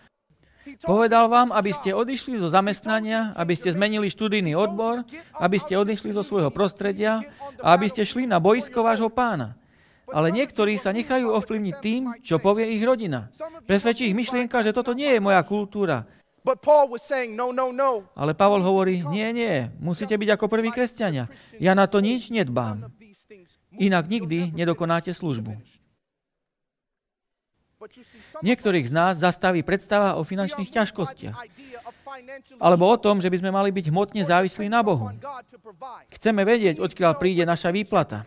[0.82, 5.02] Povedal vám, aby ste odišli zo zamestnania, aby ste zmenili študijný odbor,
[5.38, 7.22] aby ste odišli zo svojho prostredia
[7.58, 9.58] a aby ste šli na boisko vášho pána.
[10.12, 13.32] Ale niektorí sa nechajú ovplyvniť tým, čo povie ich rodina.
[13.64, 16.04] Presvedčí ich myšlienka, že toto nie je moja kultúra.
[18.18, 21.30] Ale Pavol hovorí, nie, nie, musíte byť ako prví kresťania.
[21.62, 22.90] Ja na to nič nedbám.
[23.78, 25.81] Inak nikdy nedokonáte službu.
[28.42, 31.36] Niektorých z nás zastaví predstava o finančných ťažkostiach.
[32.62, 35.10] Alebo o tom, že by sme mali byť hmotne závislí na Bohu.
[36.14, 38.22] Chceme vedieť, odkiaľ príde naša výplata.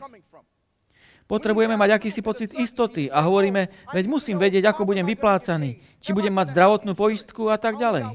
[1.25, 6.29] Potrebujeme mať akýsi pocit istoty a hovoríme, veď musím vedieť, ako budem vyplácaný, či budem
[6.29, 8.13] mať zdravotnú poistku a tak ďalej.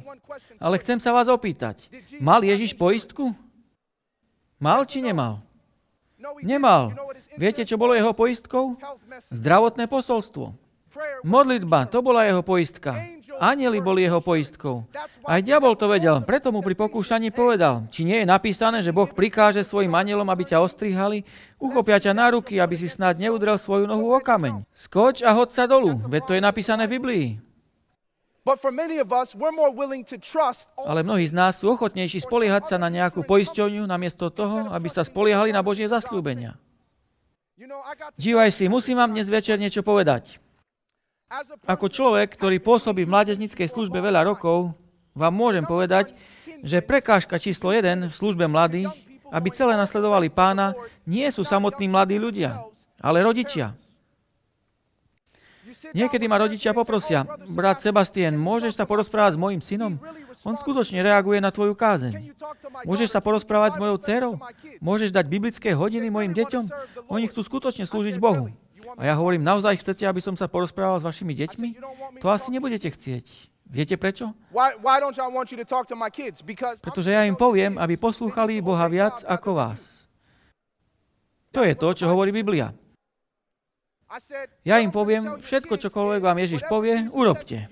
[0.63, 1.91] Ale chcem sa vás opýtať,
[2.23, 3.35] mal Ježiš poistku?
[4.63, 5.43] Mal či nemal?
[6.45, 6.95] Nemal.
[7.35, 8.79] Viete, čo bolo jeho poistkou?
[9.35, 10.55] Zdravotné posolstvo.
[11.25, 12.97] Modlitba, to bola jeho poistka.
[13.41, 14.85] Anieli boli jeho poistkou.
[15.25, 19.09] Aj diabol to vedel, preto mu pri pokúšaní povedal, či nie je napísané, že Boh
[19.09, 21.25] prikáže svojim anielom, aby ťa ostrihali,
[21.57, 24.61] uchopia ťa na ruky, aby si snad neudrel svoju nohu o kameň.
[24.77, 27.27] Skoč a hod sa dolu, veď to je napísané v Biblii.
[30.85, 35.01] Ale mnohí z nás sú ochotnejší spoliehať sa na nejakú poisťovňu namiesto toho, aby sa
[35.01, 36.61] spoliehali na Božie zaslúbenia.
[38.21, 40.41] GYC, musím vám dnes večer niečo povedať.
[41.63, 44.75] Ako človek, ktorý pôsobí v mládežnickej službe veľa rokov,
[45.15, 46.11] vám môžem povedať,
[46.67, 48.91] že prekážka číslo 1 v službe mladých,
[49.31, 50.75] aby celé nasledovali pána,
[51.07, 52.59] nie sú samotní mladí ľudia,
[52.99, 53.79] ale rodičia.
[55.95, 60.03] Niekedy ma rodičia poprosia, brat Sebastian, môžeš sa porozprávať s mojim synom?
[60.43, 62.35] On skutočne reaguje na tvoju kázeň.
[62.83, 64.35] Môžeš sa porozprávať s mojou dcerou?
[64.83, 66.65] Môžeš dať biblické hodiny mojim deťom?
[67.07, 68.51] Oni chcú skutočne slúžiť Bohu.
[68.97, 71.69] A ja hovorím, naozaj chcete, aby som sa porozprával s vašimi deťmi?
[72.21, 73.27] To asi nebudete chcieť.
[73.71, 74.35] Viete prečo?
[76.83, 80.11] Pretože ja im poviem, aby poslúchali Boha viac ako vás.
[81.55, 82.75] To je to, čo hovorí Biblia.
[84.67, 87.71] Ja im poviem, všetko, čokoľvek vám Ježiš povie, urobte.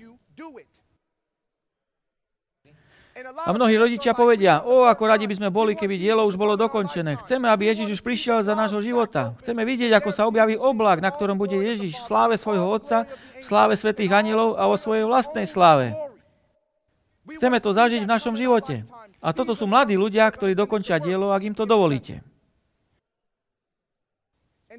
[3.19, 7.19] A mnohí rodičia povedia, o, ako radi by sme boli, keby dielo už bolo dokončené.
[7.19, 9.35] Chceme, aby Ježiš už prišiel za nášho života.
[9.43, 13.43] Chceme vidieť, ako sa objaví oblak, na ktorom bude Ježiš v sláve svojho Otca, v
[13.43, 15.91] sláve svetých anielov a vo svojej vlastnej sláve.
[17.27, 18.87] Chceme to zažiť v našom živote.
[19.19, 22.23] A toto sú mladí ľudia, ktorí dokončia dielo, ak im to dovolíte.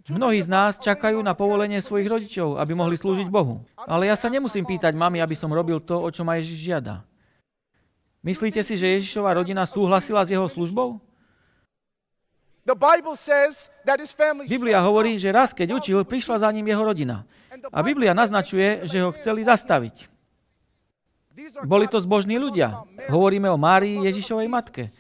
[0.09, 3.61] Mnohí z nás čakajú na povolenie svojich rodičov, aby mohli slúžiť Bohu.
[3.77, 7.05] Ale ja sa nemusím pýtať mami, aby som robil to, o čo ma Ježiš žiada.
[8.21, 11.01] Myslíte si, že Ježišova rodina súhlasila s jeho službou?
[14.45, 17.25] Biblia hovorí, že raz, keď učil, prišla za ním jeho rodina.
[17.73, 20.13] A Biblia naznačuje, že ho chceli zastaviť.
[21.65, 22.85] Boli to zbožní ľudia.
[23.09, 24.93] Hovoríme o Márii, Ježišovej matke.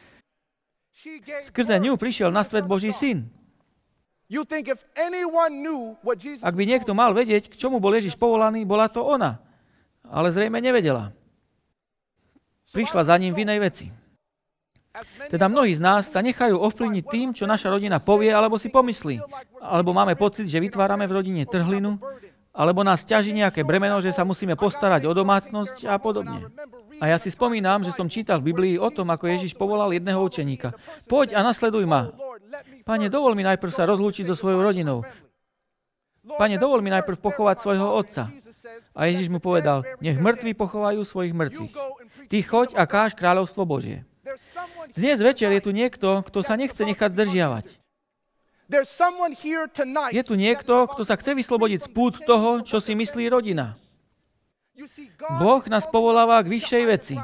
[1.44, 3.28] Skrze ňu prišiel na svet Boží syn.
[6.40, 9.42] Ak by niekto mal vedieť, k čomu bol Ježiš povolaný, bola to ona.
[10.08, 11.12] Ale zrejme nevedela.
[12.70, 13.86] Prišla za ním v inej veci.
[15.30, 19.22] Teda mnohí z nás sa nechajú ovplyvniť tým, čo naša rodina povie alebo si pomyslí.
[19.62, 21.98] Alebo máme pocit, že vytvárame v rodine trhlinu,
[22.50, 26.50] alebo nás ťaží nejaké bremeno, že sa musíme postarať o domácnosť a podobne.
[26.98, 30.18] A ja si spomínam, že som čítal v Biblii o tom, ako Ježiš povolal jedného
[30.18, 30.74] učeníka.
[31.06, 32.10] Poď a nasleduj ma.
[32.82, 35.06] Pane, dovol mi najprv sa rozlúčiť so svojou rodinou.
[36.26, 38.28] Pane, dovol mi najprv pochovať svojho otca.
[38.92, 41.72] A Ježiš mu povedal, nech mŕtvi pochovajú svojich mŕtvych.
[42.30, 44.06] Ty choď a káž kráľovstvo Božie.
[44.94, 47.66] Dnes večer je tu niekto, kto sa nechce nechať zdržiavať.
[50.14, 53.74] Je tu niekto, kto sa chce vyslobodiť z pút toho, čo si myslí rodina.
[55.42, 57.18] Boh nás povoláva k vyššej veci.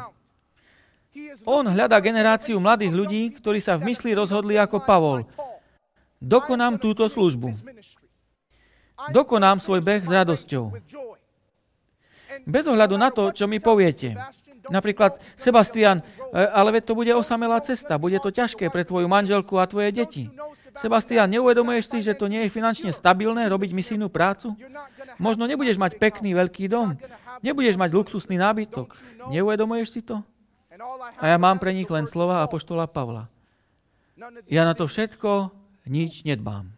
[1.47, 5.23] On hľadá generáciu mladých ľudí, ktorí sa v mysli rozhodli ako Pavol.
[6.19, 7.55] Dokonám túto službu.
[9.14, 10.75] Dokonám svoj beh s radosťou.
[12.42, 14.19] Bez ohľadu na to, čo mi poviete.
[14.68, 19.59] Napríklad, Sebastian, e, ale veď to bude osamelá cesta, bude to ťažké pre tvoju manželku
[19.59, 20.26] a tvoje deti.
[20.76, 24.52] Sebastian, neuvedomuješ si, že to nie je finančne stabilné robiť misijnú prácu?
[25.16, 27.00] Možno nebudeš mať pekný veľký dom,
[27.40, 28.92] nebudeš mať luxusný nábytok.
[29.33, 30.20] Neuvedomuješ si to?
[31.16, 33.33] A ja mám pre nich len slova Apoštola Pavla.
[34.48, 35.52] Ja na to všetko
[35.88, 36.76] nič nedbám.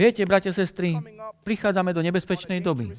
[0.00, 0.96] Viete, bratia, sestry,
[1.44, 2.96] prichádzame do nebezpečnej doby.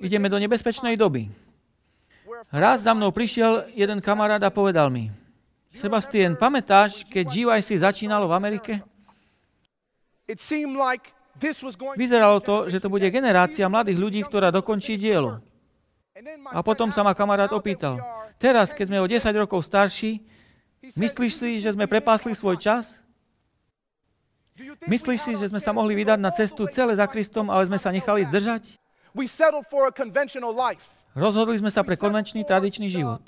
[0.00, 1.28] Ideme do nebezpečnej doby.
[2.50, 5.12] Raz za mnou prišiel jeden kamarát a povedal mi,
[5.76, 8.72] Sebastian, pamätáš, keď GYC začínalo v Amerike?
[12.00, 15.44] Vyzeralo to, že to bude generácia mladých ľudí, ktorá dokončí dielo.
[16.48, 18.00] A potom sa ma kamarát opýtal,
[18.40, 20.24] teraz, keď sme o 10 rokov starší,
[20.96, 23.04] myslíš si, že sme prepásli svoj čas?
[24.88, 27.92] Myslíš si, že sme sa mohli vydať na cestu celé za Kristom, ale sme sa
[27.92, 28.80] nechali zdržať?
[31.16, 33.24] Rozhodli sme sa pre konvenčný, tradičný život.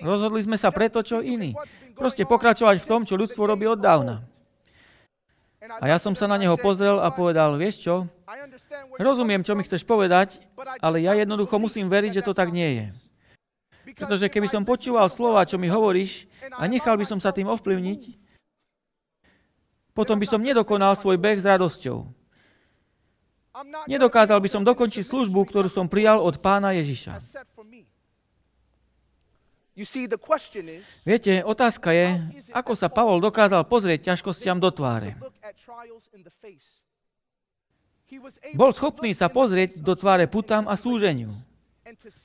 [0.00, 1.52] Rozhodli sme sa pre to, čo iný.
[1.92, 4.24] Proste pokračovať v tom, čo ľudstvo robí od dávna.
[5.80, 7.94] A ja som sa na neho pozrel a povedal, vieš čo,
[9.00, 10.40] rozumiem, čo mi chceš povedať,
[10.80, 12.86] ale ja jednoducho musím veriť, že to tak nie je.
[13.96, 18.16] Pretože keby som počúval slova, čo mi hovoríš a nechal by som sa tým ovplyvniť,
[19.96, 22.23] potom by som nedokonal svoj beh s radosťou.
[23.86, 27.22] Nedokázal by som dokončiť službu, ktorú som prijal od pána Ježiša.
[31.02, 32.06] Viete, otázka je,
[32.54, 35.18] ako sa Pavol dokázal pozrieť ťažkostiam do tváre.
[38.54, 41.34] Bol schopný sa pozrieť do tváre putám a súženiu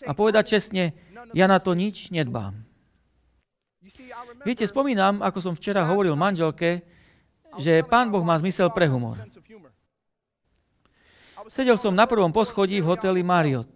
[0.06, 0.94] a povedať čestne,
[1.34, 2.54] ja na to nič nedbám.
[4.46, 6.86] Viete, spomínam, ako som včera hovoril manželke,
[7.58, 9.18] že pán Boh má zmysel pre humor.
[11.50, 13.74] Sedel som na prvom poschodí v hoteli Marriott.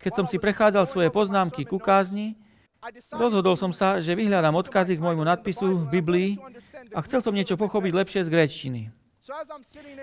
[0.00, 2.40] Keď som si prechádzal svoje poznámky ku kázni,
[3.12, 6.30] rozhodol som sa, že vyhľadám odkazy k môjmu nadpisu v Biblii
[6.96, 8.82] a chcel som niečo pochopiť lepšie z gréčtiny.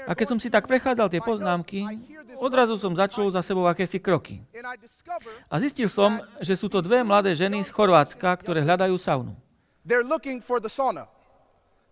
[0.06, 1.82] A keď som si tak prechádzal tie poznámky,
[2.38, 4.46] odrazu som začul za sebou akési kroky.
[5.50, 9.34] A zistil som, že sú to dve mladé ženy z Chorvátska, ktoré hľadajú saunu.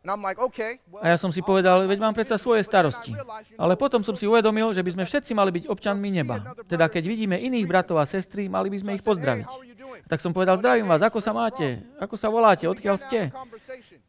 [0.03, 3.15] A ja som si povedal, veď mám predsa svoje starosti.
[3.55, 6.43] Ale potom som si uvedomil, že by sme všetci mali byť občanmi neba.
[6.67, 9.47] Teda keď vidíme iných bratov a sestry, mali by sme ich pozdraviť.
[10.03, 11.79] Tak som povedal, zdravím vás, ako sa máte?
[12.03, 12.67] Ako sa voláte?
[12.67, 13.31] Odkiaľ ste?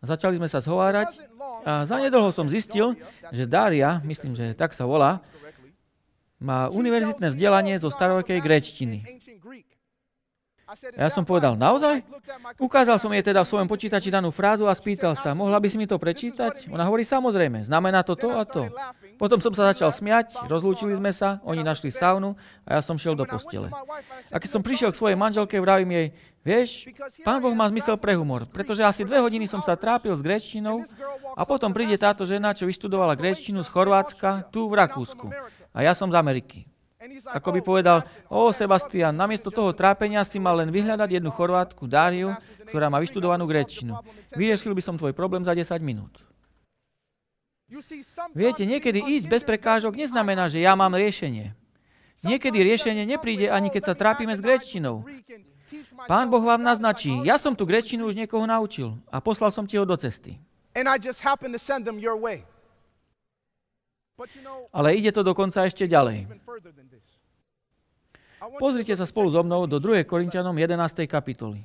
[0.03, 1.15] Začali sme sa zhovárať
[1.63, 2.99] a zanedlho som zistil,
[3.31, 5.23] že Dária, myslím, že tak sa volá,
[6.43, 8.99] má univerzitné vzdelanie zo starovekej gréčtiny.
[10.96, 12.00] Ja som povedal, naozaj?
[12.57, 15.77] Ukázal som jej teda v svojom počítači danú frázu a spýtal sa, mohla by si
[15.77, 16.72] mi to prečítať?
[16.72, 18.72] Ona hovorí, samozrejme, znamená to to a to.
[19.20, 22.33] Potom som sa začal smiať, rozlúčili sme sa, oni našli saunu
[22.64, 23.68] a ja som šiel do postele.
[24.33, 26.06] A keď som prišiel k svojej manželke, vravím jej,
[26.40, 26.69] vieš,
[27.21, 30.81] pán Boh má zmysel pre humor, pretože asi dve hodiny som sa trápil s gréčtinou
[31.37, 35.29] a potom príde táto žena, čo vyštudovala gréčtinu z Chorvátska, tu v Rakúsku.
[35.77, 36.65] A ja som z Ameriky.
[37.35, 37.98] Ako by povedal,
[38.33, 42.33] o Sebastian, namiesto toho trápenia si mal len vyhľadať jednu chorvátku Dáriu,
[42.69, 44.00] ktorá má vyštudovanú gréčtinu.
[44.33, 46.21] Vyriešil by som tvoj problém za 10 minút.
[48.33, 51.57] Viete, niekedy ísť bez prekážok neznamená, že ja mám riešenie.
[52.25, 55.05] Niekedy riešenie nepríde ani keď sa trápime s gréčtinou.
[56.07, 59.77] Pán Boh vám naznačí, ja som tu gréčtinu už niekoho naučil a poslal som ti
[59.77, 60.38] ho do cesty.
[64.71, 66.31] Ale ide to dokonca ešte ďalej.
[68.60, 70.04] Pozrite sa spolu so mnou do 2.
[70.04, 71.08] Korintianom 11.
[71.08, 71.65] kapitoly.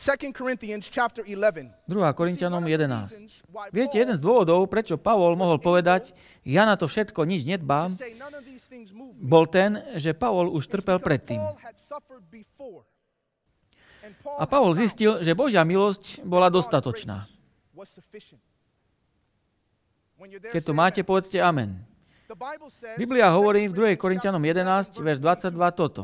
[0.00, 1.68] 2 Corinthians chapter 11.
[1.84, 2.18] 2.
[2.18, 3.44] Korintianom 11.
[3.74, 7.92] Viete, jeden z dôvodov, prečo Pavol mohol povedať, ja na to všetko nič nedbám,
[9.20, 11.42] bol ten, že Pavol už trpel predtým.
[14.40, 17.28] A Pavol zistil, že Božia milosť bola dostatočná.
[17.28, 18.40] grace was sufficient.
[18.40, 18.48] When
[19.80, 21.80] you're there, Keď to máte, povedzte amen.
[22.94, 23.98] Biblia hovorí 2 v 2.
[23.98, 26.02] Corinthians Korintianom chapter 11, verš 22 toto.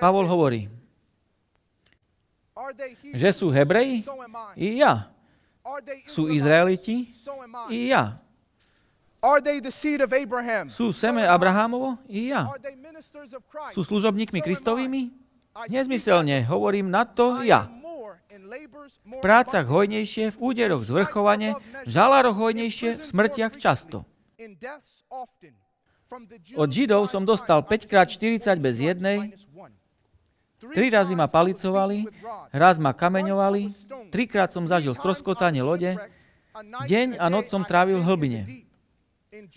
[0.00, 0.66] Pavol hovorí,
[2.56, 3.20] "Are they Hebrews?
[3.20, 4.02] že sú Hebreji,
[4.58, 4.82] I.
[4.82, 5.06] ja.
[6.08, 6.26] Sú?
[6.32, 7.12] Izraeliti,
[7.70, 7.92] I.
[7.92, 8.18] ja.
[10.70, 11.26] Sú seme.
[11.26, 12.46] Abrahámovo, i ja.
[13.74, 14.38] Sú služobníkmi.
[14.38, 15.10] Kristovými?
[15.66, 17.66] Nezmyselne, hovorím na to ja.
[17.66, 18.27] am more in labors,
[19.04, 24.06] V prácach hojnejšie, v úderoch zvrchovane, v žalároch hojnejšie, v smrtiach často.
[26.56, 29.36] Od Židov som dostal times, 5 krát 40 bez jednej,
[30.72, 32.08] tri razy ma palicovali,
[32.54, 33.74] raz ma kameňovali,
[34.08, 36.00] trikrát som zažil stroskotanie lode,
[36.62, 38.40] deň a noc som trávil v hlbine.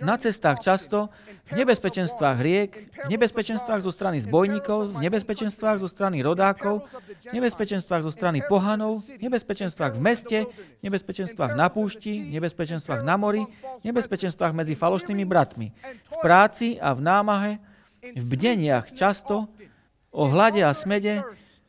[0.02, 1.10] Na cestách často,
[1.50, 2.72] v nebezpečenstvách riek,
[3.08, 6.86] v nebezpečenstvách zo strany zbojníkov, v nebezpečenstvách zo strany rodákov,
[7.30, 10.40] v nebezpečenstvách zo strany pohanov, v nebezpečenstvách v meste,
[10.80, 13.44] v nebezpečenstvách na púšti, v nebezpečenstvách na mori,
[13.82, 15.68] v nebezpečenstvách medzi falošnými bratmi,
[16.10, 17.52] v práci a v námahe,
[18.02, 19.50] v bdeniach často,
[20.12, 21.24] o hlade a smede,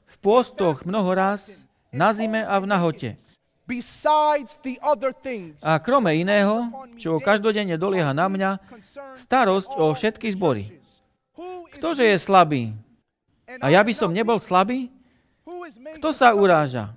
[0.06, 3.08] v pôstoch mnoho raz, na zime a v nahote.
[5.62, 6.54] A krome iného,
[6.98, 8.50] čo každodenne dolieha na mňa,
[9.14, 10.82] starosť o všetky zbory.
[11.78, 12.74] Ktože je slabý?
[13.62, 14.90] A ja by som nebol slabý?
[15.98, 16.90] Kto sa uráža?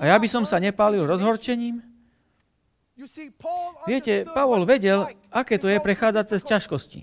[0.00, 1.84] A ja by som sa nepálil rozhorčením?
[3.84, 7.00] Viete, Pavol vedel, aké to je prechádzať cez ťažkosti.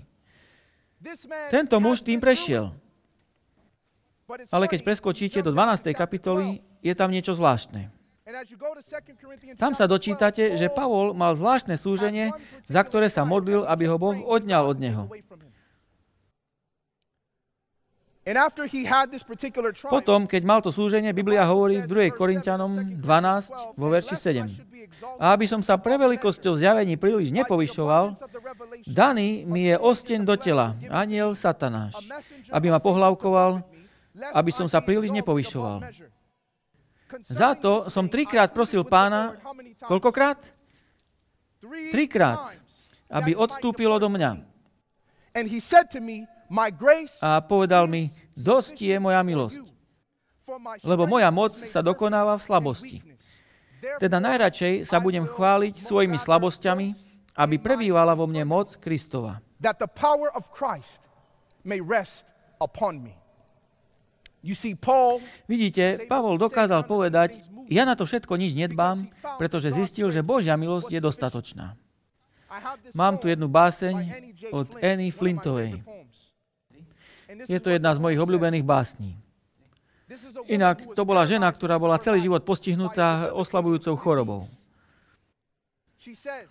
[1.54, 2.74] Tento muž tým prešiel.
[4.50, 5.94] Ale keď preskočíte do 12.
[5.94, 7.93] kapitoly, je tam niečo zvláštne.
[9.60, 12.32] Tam sa dočítate, že Pavol mal zvláštne súženie,
[12.72, 15.04] za ktoré sa modlil, aby ho Boh odňal od neho.
[19.92, 22.16] Potom, keď mal to súženie, Biblia hovorí v 2.
[22.16, 24.48] Korintianom 12 vo verši 7.
[25.20, 28.16] A aby som sa pre veľkosťou zjavení príliš nepovyšoval,
[28.88, 32.00] daný mi je osteň do tela, aniel satanáš,
[32.48, 33.60] aby ma pohlavkoval,
[34.32, 35.84] aby som sa príliš nepovyšoval.
[37.22, 39.38] Za to som trikrát prosil pána,
[39.86, 40.50] koľkokrát?
[41.94, 42.58] Trikrát,
[43.08, 44.42] aby odstúpil odo mňa.
[47.22, 49.62] A povedal mi, dosť je moja milosť,
[50.82, 52.98] lebo moja moc sa dokonáva v slabosti.
[54.00, 56.86] Teda najradšej sa budem chváliť svojimi slabosťami,
[57.34, 59.44] aby prebývala vo mne moc Kristova.
[59.64, 61.00] that the power of Christ
[61.64, 62.24] may rest
[62.60, 63.16] upon me.
[65.48, 67.40] Vidíte, Pavol dokázal povedať,
[67.72, 69.08] ja na to všetko nič nedbám,
[69.40, 71.66] pretože zistil, že Božia milosť je dostatočná.
[72.92, 73.94] Mám tu jednu báseň
[74.52, 75.80] od Annie Flintovej.
[77.48, 79.16] Je to jedna z mojich obľúbených básní.
[80.46, 84.44] Inak to bola žena, ktorá bola celý život postihnutá oslabujúcou chorobou.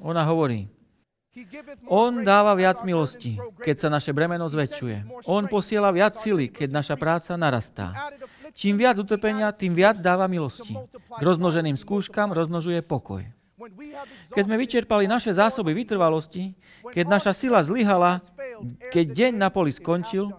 [0.01, 0.65] Ona hovorí,
[1.89, 5.25] on dáva viac milosti, keď sa naše bremeno zväčšuje.
[5.25, 8.13] On posiela viac sily, keď naša práca narastá.
[8.53, 10.77] Čím viac utrpenia, tým viac dáva milosti.
[10.93, 13.25] K rozmnoženým skúškam rozmnožuje pokoj.
[14.29, 16.53] Keď sme vyčerpali naše zásoby vytrvalosti,
[16.93, 18.21] keď naša sila zlyhala,
[18.93, 20.29] keď deň na poli skončil,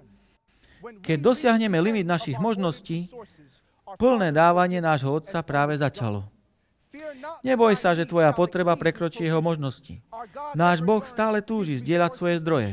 [1.00, 3.08] keď dosiahneme limit našich možností,
[3.96, 6.33] plné dávanie nášho Otca práve začalo.
[7.42, 9.98] Neboj sa, že tvoja potreba prekročí jeho možnosti.
[10.54, 12.70] Náš Boh stále túži zdieľať svoje zdroje.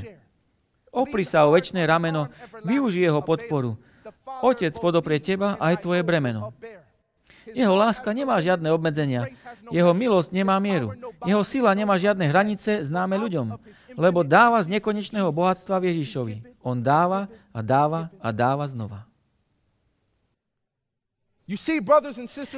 [0.91, 2.27] Opri sa o väčšie rameno,
[2.67, 3.79] využij jeho podporu.
[4.43, 6.51] Otec podoprie teba aj tvoje bremeno.
[7.51, 9.27] Jeho láska nemá žiadne obmedzenia.
[9.73, 10.93] Jeho milosť nemá mieru.
[11.25, 13.57] Jeho sila nemá žiadne hranice známe ľuďom,
[13.97, 16.61] lebo dáva z nekonečného bohatstva Ježišovi.
[16.61, 19.10] On dáva a dáva a dáva znova.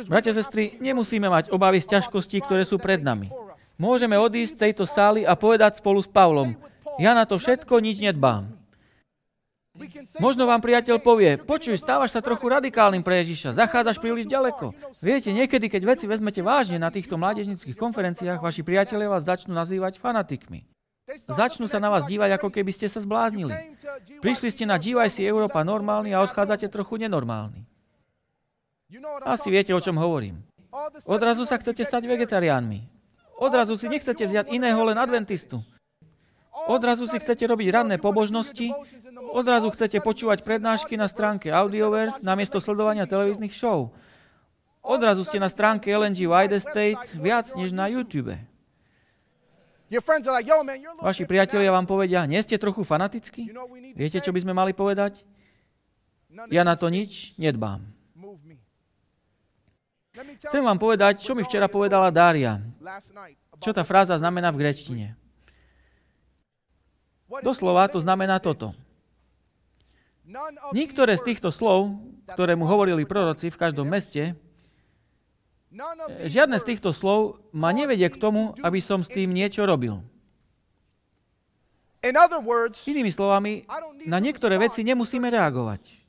[0.06, 3.34] Bratia sestry, nemusíme mať obavy z ťažkostí, ktoré sú pred nami.
[3.80, 6.54] Môžeme odísť z tejto sály a povedať spolu s Pavlom,
[7.02, 8.54] ja na to všetko nič nedbám.
[10.22, 14.70] Možno vám priateľ povie, počuj, stávaš sa trochu radikálnym pre Ježiša, zachádzaš príliš ďaleko.
[15.02, 19.98] Viete, niekedy, keď veci vezmete vážne na týchto mládežnických konferenciách, vaši priatelia vás začnú nazývať
[19.98, 20.70] fanatikmi.
[21.26, 23.58] Začnú sa na vás dívať, ako keby ste sa zbláznili.
[24.22, 27.73] Prišli ste na GYC Európa normálny a odchádzate trochu nenormálny.
[29.26, 30.44] Asi viete, o čom hovorím.
[31.06, 32.86] Odrazu sa chcete stať vegetariánmi.
[33.42, 35.62] Odrazu si nechcete vziať iného len adventistu.
[36.70, 38.72] Odrazu si chcete robiť ranné pobožnosti,
[39.34, 43.90] Odrazu chcete počúvať prednášky na stránke Audioverse namiesto sledovania televíznych show.
[44.86, 48.38] Odrazu ste na stránke LNG Wide Estate viac než na YouTube.
[51.02, 53.50] Vaši priatelia vám povedia, nie ste trochu fanatickí?
[53.94, 55.22] Viete, čo by sme mali povedať?
[56.50, 57.93] Ja na to nič nedbám.
[60.14, 62.62] Chcem vám povedať, čo mi včera povedala Dária.
[63.58, 65.08] Čo tá fráza znamená v grečtine.
[67.42, 68.78] Doslova to znamená toto.
[70.70, 71.98] Niektoré z týchto slov,
[72.30, 74.38] ktoré mu hovorili proroci v každom meste,
[76.30, 79.98] žiadne z týchto slov ma nevedie k tomu, aby som s tým niečo robil.
[82.86, 83.66] Inými slovami,
[84.06, 86.03] na niektoré veci nemusíme reagovať.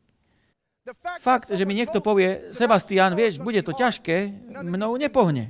[1.24, 4.28] Fakt, že mi niekto povie, Sebastian, vieš, bude to ťažké,
[4.60, 5.48] mnou nepohne.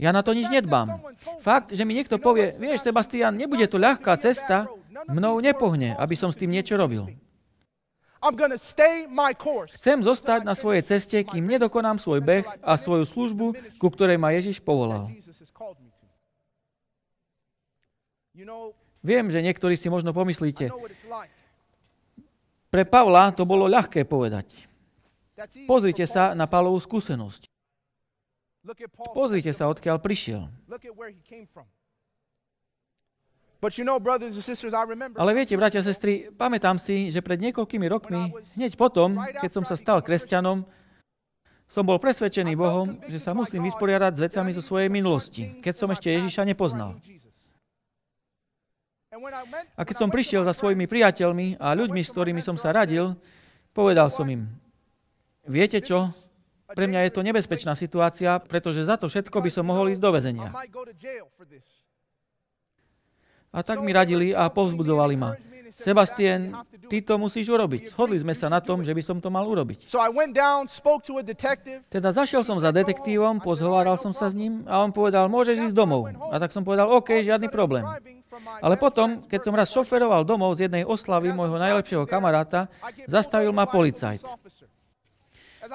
[0.00, 0.96] Ja na to nič nedbám.
[1.44, 4.64] Fakt, že mi niekto povie, vieš, Sebastian, nebude to ľahká cesta,
[5.12, 7.12] mnou nepohne, aby som s tým niečo robil.
[9.76, 14.32] Chcem zostať na svojej ceste, kým nedokonám svoj beh a svoju službu, ku ktorej ma
[14.32, 15.12] Ježiš povolal.
[19.00, 20.72] Viem, že niektorí si možno pomyslíte,
[22.70, 24.70] pre Pavla to bolo ľahké povedať.
[25.66, 27.50] Pozrite sa na Pavlovú skúsenosť.
[29.12, 30.46] Pozrite sa, odkiaľ prišiel.
[35.20, 39.64] Ale viete, bratia a sestry, pamätám si, že pred niekoľkými rokmi, hneď potom, keď som
[39.68, 40.64] sa stal kresťanom,
[41.70, 45.92] som bol presvedčený Bohom, že sa musím vysporiadať s vecami zo svojej minulosti, keď som
[45.92, 46.96] ešte Ježiša nepoznal.
[49.76, 53.16] A keď som prišiel za svojimi priateľmi a ľuďmi, s ktorými som sa radil,
[53.74, 54.48] povedal som im,
[55.44, 56.12] viete čo,
[56.70, 60.10] pre mňa je to nebezpečná situácia, pretože za to všetko by som mohol ísť do
[60.14, 60.48] väzenia.
[63.50, 65.34] A tak mi radili a povzbudzovali ma.
[65.80, 66.52] Sebastian,
[66.92, 67.96] ty to musíš urobiť.
[67.96, 69.88] Shodli sme sa na tom, že by som to mal urobiť.
[71.88, 75.74] Teda zašiel som za detektívom, pozhováral som sa s ním a on povedal, môžeš ísť
[75.74, 76.12] domov.
[76.28, 77.88] A tak som povedal, OK, žiadny problém.
[78.60, 82.68] Ale potom, keď som raz šoferoval domov z jednej oslavy môjho najlepšieho kamaráta,
[83.08, 84.22] zastavil ma policajt.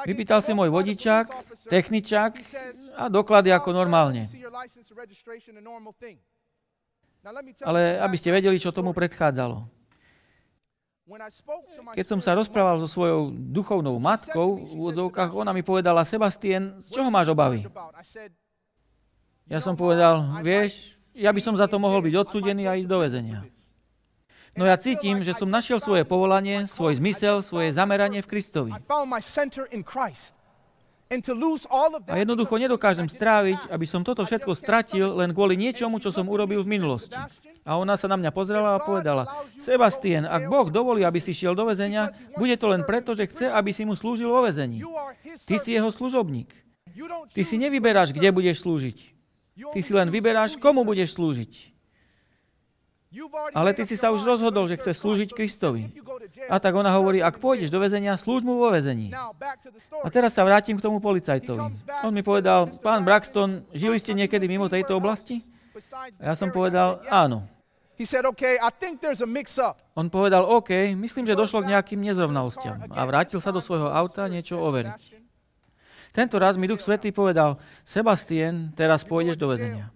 [0.06, 1.30] Vypýtal si môj vodičák,
[1.70, 2.34] techničák
[2.97, 4.30] a doklady ako normálne.
[7.66, 9.84] Ale aby ste vedeli, čo tomu predchádzalo.
[11.93, 16.97] Keď som sa rozprával so svojou duchovnou matkou v úvodzovkách, ona mi povedala, Sebastian, z
[16.97, 17.62] čoho máš obavy?
[19.45, 22.97] Ja som povedal, vieš, ja by som za to mohol byť odsudený a ísť do
[23.06, 23.45] väzenia.
[24.58, 28.72] No ja cítim, že som našiel svoje povolanie, svoj zmysel, svoje zameranie v Kristovi.
[32.10, 36.66] A jednoducho nedokážem stráviť, aby som toto všetko stratil len kvôli niečomu, čo som urobil
[36.66, 37.14] v minulosti.
[37.66, 39.26] A ona sa na mňa pozrela a povedala,
[39.57, 43.49] Sebastian, ak Boh dovolí, aby si šiel do väzenia, bude to len preto, že chce,
[43.49, 44.86] aby si mu slúžil vo väzení.
[45.49, 46.53] Ty si jeho služobník.
[47.34, 48.97] Ty si nevyberáš, kde budeš slúžiť.
[49.74, 51.74] Ty si len vyberáš, komu budeš slúžiť.
[53.55, 55.88] Ale ty si sa už rozhodol, že chce slúžiť Kristovi.
[56.51, 59.09] A tak ona hovorí, ak pôjdeš do väzenia, slúž mu vo väzení.
[60.03, 61.82] A teraz sa vrátim k tomu policajtovi.
[62.03, 65.41] On mi povedal, pán Braxton, žili ste niekedy mimo tejto oblasti?
[66.20, 67.47] A ja som povedal, áno.
[69.95, 72.83] On povedal, OK, myslím, že došlo k nejakým nezrovnalostiam.
[72.91, 75.23] A vrátil sa do svojho auta niečo overiť.
[76.15, 79.91] Tento raz mi Duch Svetý povedal, Sebastian, teraz pôjdeš do väzenia.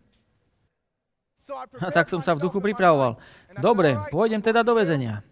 [1.80, 3.18] A tak som sa v duchu pripravoval.
[3.58, 5.24] Dobre, pôjdem teda do väzenia.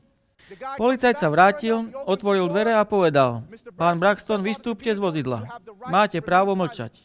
[0.79, 3.43] Policajt sa vrátil, otvoril dvere a povedal,
[3.75, 5.43] pán Braxton, vystúpte z vozidla.
[5.91, 6.95] Máte právo mlčať.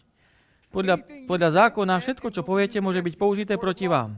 [0.70, 4.16] Podľa, podľa zákona všetko, čo poviete, môže byť použité proti vám.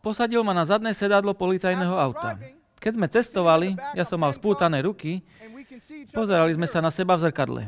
[0.00, 2.40] Posadil ma na zadné sedadlo policajného auta.
[2.80, 5.22] Keď sme cestovali, ja som mal spútané ruky
[6.12, 7.62] Pozerali sme sa na seba v zrkadle.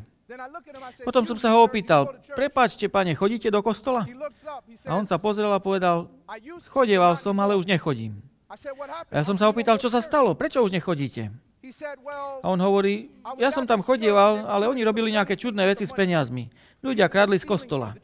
[1.04, 4.08] Potom som sa ho opýtal, prepáčte, pane, chodíte do kostola?
[4.88, 6.08] A on sa pozrel a povedal,
[6.72, 8.20] chodieval som, ale už nechodím.
[8.48, 8.56] A
[9.20, 11.32] ja som sa opýtal, čo sa stalo, prečo už nechodíte?
[12.44, 13.08] A on hovorí,
[13.40, 16.52] ja som tam chodieval, ale oni robili nejaké čudné veci s peniazmi.
[16.84, 17.96] Ľudia kradli z kostola.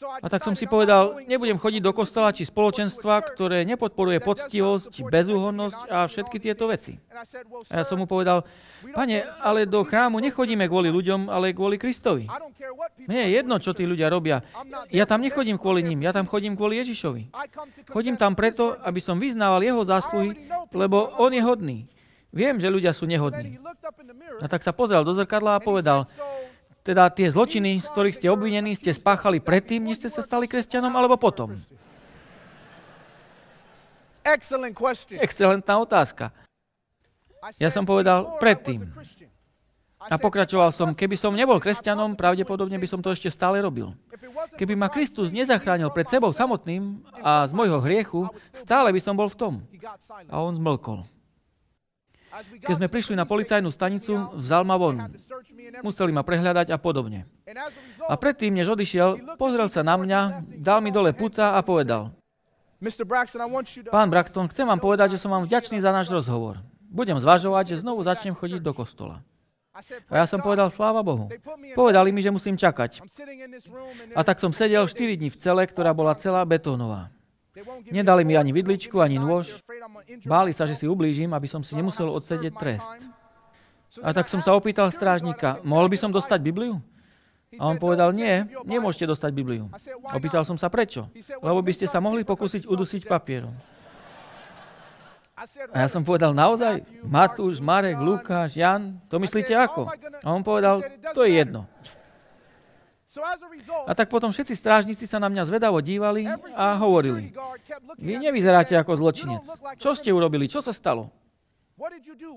[0.00, 5.80] A tak som si povedal, nebudem chodiť do kostola či spoločenstva, ktoré nepodporuje poctivosť, bezúhonnosť
[5.92, 6.96] a všetky tieto veci.
[7.68, 8.42] A ja som mu povedal,
[8.96, 12.24] pane, ale do chrámu nechodíme kvôli ľuďom, ale kvôli Kristovi.
[13.04, 14.40] Mne je jedno, čo tí ľudia robia.
[14.88, 17.28] Ja tam nechodím kvôli ním, ja tam chodím kvôli Ježišovi.
[17.92, 21.78] Chodím tam preto, aby som vyznával jeho zásluhy, lebo on je hodný.
[22.32, 23.60] Viem, že ľudia sú nehodní.
[24.40, 26.08] A tak sa pozrel do zrkadla a povedal,
[26.82, 30.90] teda tie zločiny, z ktorých ste obvinení, ste spáchali predtým, než ste sa stali kresťanom,
[30.94, 31.58] alebo potom?
[35.18, 36.30] Excelentná otázka.
[37.58, 39.30] Ja som povedal, "Before I predtým." a Christian."
[40.02, 43.10] I A said, pokračoval "If I som, keby som nebol kresťanom, pravdepodobne by som to
[43.14, 43.94] ešte stále robil.
[44.58, 49.30] Keby ma Kristus nezachránil pred sebou samotným a z môjho hriechu, stále by som bol
[49.30, 49.54] v tom.
[50.30, 51.06] A on zmlkol.
[52.64, 54.96] Keď sme prišli na policajnú stanicu, vzal ma von.
[55.84, 57.28] Museli ma prehľadať a podobne.
[58.08, 60.20] A predtým, než odišiel, pozrel sa na mňa,
[60.60, 62.12] dal mi dole puta a povedal,
[63.94, 66.58] Pán Braxton, chcem vám povedať, že som vám vďačný za náš rozhovor.
[66.90, 69.22] Budem zvažovať, že znovu začnem chodiť do kostola.
[69.72, 71.30] A ja "Praise som God." povedal, sláva Bohu.
[71.72, 73.00] Povedali mi, že musím čakať.
[74.12, 77.08] A tak som sedel 4 dní v cele, ktorá bola celá betónová.
[77.92, 79.60] Nedali mi ani vidličku, ani nôž.
[80.24, 82.88] Báli sa, že si ublížim, aby som si nemusel my trest.
[84.00, 87.60] A tak som sa opýtal strážnika, mohol by "Can I som dostať Bible?" Bibliu?
[87.60, 89.64] A on povedal, "No, you nie, can't give your Bible." nemôžete dostať Bibliu.
[89.68, 91.12] I said, "Why Opýtal not?" som sa prečo.
[91.12, 93.54] He said, "Well, Lebo by ste sa mohli pokúsiť udusiť yourself to death." papierom.
[95.74, 96.86] A ja som povedal, naozaj?
[97.02, 99.90] Matúš, Marek, Lukáš, Jan, to myslíte ako?
[100.22, 100.80] A on povedal,
[101.12, 101.66] to je jedno.
[103.84, 106.24] A tak potom všetci strážnici sa na mňa zvedavo dívali
[106.56, 107.28] a hovorili,
[108.00, 109.44] vy nevyzeráte ako "You don't zločinec.
[109.76, 110.48] Čo ste urobili?
[110.48, 111.12] Čo sa stalo?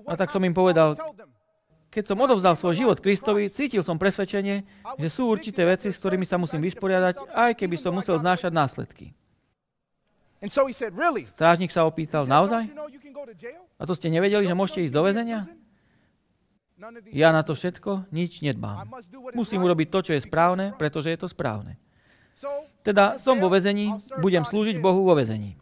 [0.04, 0.90] A tak som im happened?" povedal.
[1.88, 4.68] Keď som odovzdal svoj život Kristovi, cítil som presvedčenie,
[5.00, 9.16] že sú určité veci, s ktorými sa musím vysporiadať, aj keby som musel znášať následky.
[11.24, 12.68] Strážnik sa opýtal, naozaj?
[12.68, 13.64] "Don't you know you can go to jail?
[13.80, 15.40] A to ste nevedeli, že môžete ísť do väzenia?
[15.40, 15.64] prison?" None of these
[17.08, 18.84] Ja na to všetko nič nedbám.
[19.32, 21.80] Musím urobiť to, čo je správne, pretože je to správne.
[22.84, 24.76] Teda som vo väzení, budem slúžiť.
[24.76, 25.56] Bohu vo väzení.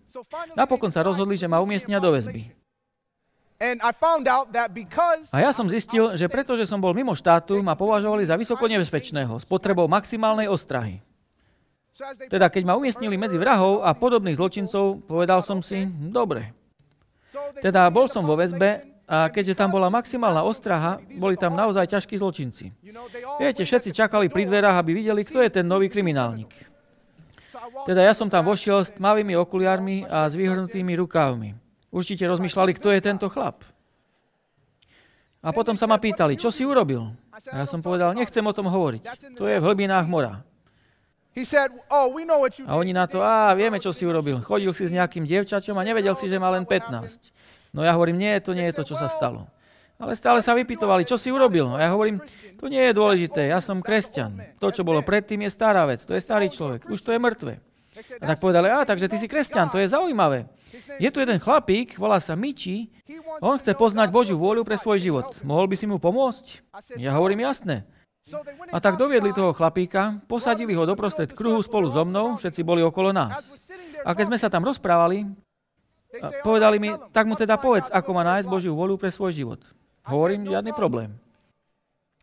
[0.58, 2.50] Napokon sa rozhodli, že ma umiestnia do väzby.
[5.30, 9.38] A ja som zistil, že pretože som bol mimo štátu, ma považovali za vysoko nebezpečného,
[9.38, 10.98] s potrebou maximálnej ostrahy.
[12.26, 16.50] Teda keď ma umiestnili medzi vrahov a podobných zločincov, povedal som si, dobre.
[17.62, 22.16] Teda bol som vo väzbe a keďže tam bola maximálna ostraha, boli tam naozaj ťažkí
[22.16, 22.72] zločinci.
[23.36, 26.48] Viete, všetci čakali pri dverách, aby videli, kto je ten nový kriminálnik.
[27.84, 31.52] Teda ja som tam vošiel s tmavými okuliarmi a s vyhrnutými rukávmi.
[31.92, 33.60] Určite rozmýšľali, kto je tento chlap.
[35.44, 37.12] A potom sa ma pýtali, čo si urobil?
[37.52, 39.36] A ja som povedal, nechcem o tom hovoriť.
[39.36, 40.40] To je v hlbinách mora.
[41.90, 42.08] "Oh,
[42.64, 44.40] A oni na to, a vieme, čo si urobil.
[44.40, 47.34] Chodil si s nejakým dievčaťom a nevedel si, že má len 15.
[47.74, 49.50] No ja hovorím, nie, to nie je to, čo sa stalo.
[49.98, 51.74] Ale stále sa vypytovali, čo si urobil.
[51.74, 52.22] A ja hovorím,
[52.58, 54.58] to nie je dôležité, ja som kresťan.
[54.62, 57.58] To, čo bolo predtým, je stará vec, to je starý človek, už to je mŕtve.
[58.18, 60.50] A tak povedali, a takže ty si kresťan, to je zaujímavé.
[60.98, 62.90] Je tu jeden chlapík, volá sa Miči,
[63.38, 65.30] on chce poznať Božiu vôľu pre svoj život.
[65.46, 66.66] Mohol by si mu pomôcť?
[66.98, 67.86] Ja hovorím, jasné.
[68.74, 73.14] A tak doviedli toho chlapíka, posadili ho doprostred kruhu spolu so mnou, všetci boli okolo
[73.14, 73.62] nás.
[74.02, 75.30] A keď sme sa tam rozprávali,
[76.42, 79.32] povedali "All mi, tak mu teda povedz, ako má nájsť life?" Božiu vôľu pre svoj
[79.32, 79.60] život.
[80.04, 81.14] Hovorím, žiadny problém.
[81.14, 81.22] The Bible says in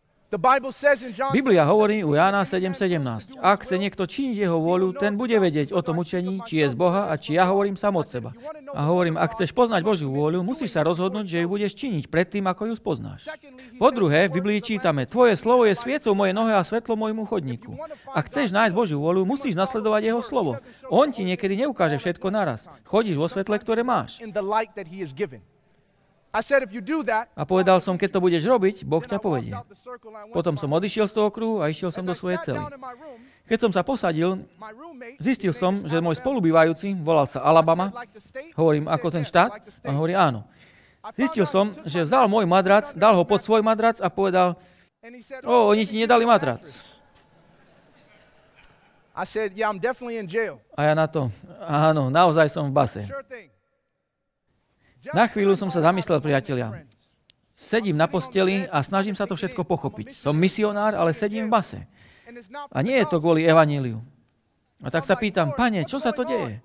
[0.04, 3.36] John Biblia 7, hovorí u Jána 7.17.
[3.36, 6.76] Ak chce niekto činiť jeho vôľu, ten bude vedieť o tom učení, či je z
[6.80, 8.32] Boha a či ja hovorím sám od seba.
[8.72, 12.48] A hovorím, ak chceš poznať Božiu vôľu, musíš sa rozhodnúť, že ju budeš činiť predtým,
[12.48, 13.28] ako ju spoznáš.
[13.76, 17.76] Po druhé, v Biblii čítame, tvoje slovo je sviecou moje nohe a svetlo môjmu chodníku.
[18.16, 20.56] Ak chceš nájsť Božiu vôľu, musíš nasledovať jeho slovo.
[20.88, 22.72] On ti niekedy neukáže všetko naraz.
[22.88, 24.24] Chodíš vo svetle, ktoré máš.
[26.32, 29.52] A povedal som, keď to budeš robiť, Boh ťa povedie.
[30.32, 32.60] Potom to som odišiel z toho kruhu a išiel som do svojej cely.
[33.52, 34.48] Keď som sa posadil,
[35.20, 37.92] zistil som, že môj spolubývajúci, volal sa Alabama,
[38.56, 39.52] hovorím, ako ten "Yes, štát?
[39.52, 40.48] On state." hovorí, áno.
[41.20, 44.56] Zistil som, že vzal môj madrac, dal ho pod svoj madrac a povedal,
[45.44, 46.64] o, oni ti nedali "Give me your matrac.
[50.80, 51.28] A ja na to,
[51.60, 53.04] áno, naozaj som v base.
[55.10, 56.86] Na chvíľu som sa zamyslel, priatelia.
[57.58, 60.14] Sedím na posteli a snažím sa to všetko pochopiť.
[60.14, 61.80] Som misionár, ale sedím v base.
[62.70, 63.98] A nie je to kvôli evaníliu.
[64.82, 66.62] A tak sa pýtam, pane, čo sa to deje?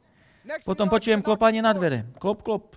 [0.65, 2.09] Potom počujem klopanie na dvere.
[2.21, 2.77] Klop, klop.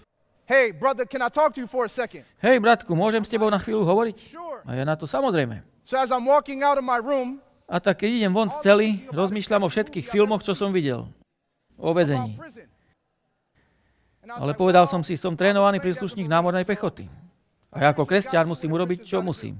[2.41, 4.33] Hej, bratku, môžem s tebou na chvíľu hovoriť?
[4.65, 5.61] A ja na to samozrejme.
[7.69, 11.05] A tak keď idem von z cely, rozmýšľam o všetkých filmoch, čo som videl.
[11.77, 12.33] O väzení.
[12.33, 12.65] prison.
[14.18, 17.09] And I was Ale povedal som si, som trénovaný príslušník námornej pechoty.
[17.73, 19.57] A ja ako kresťan musím urobiť, čo musím.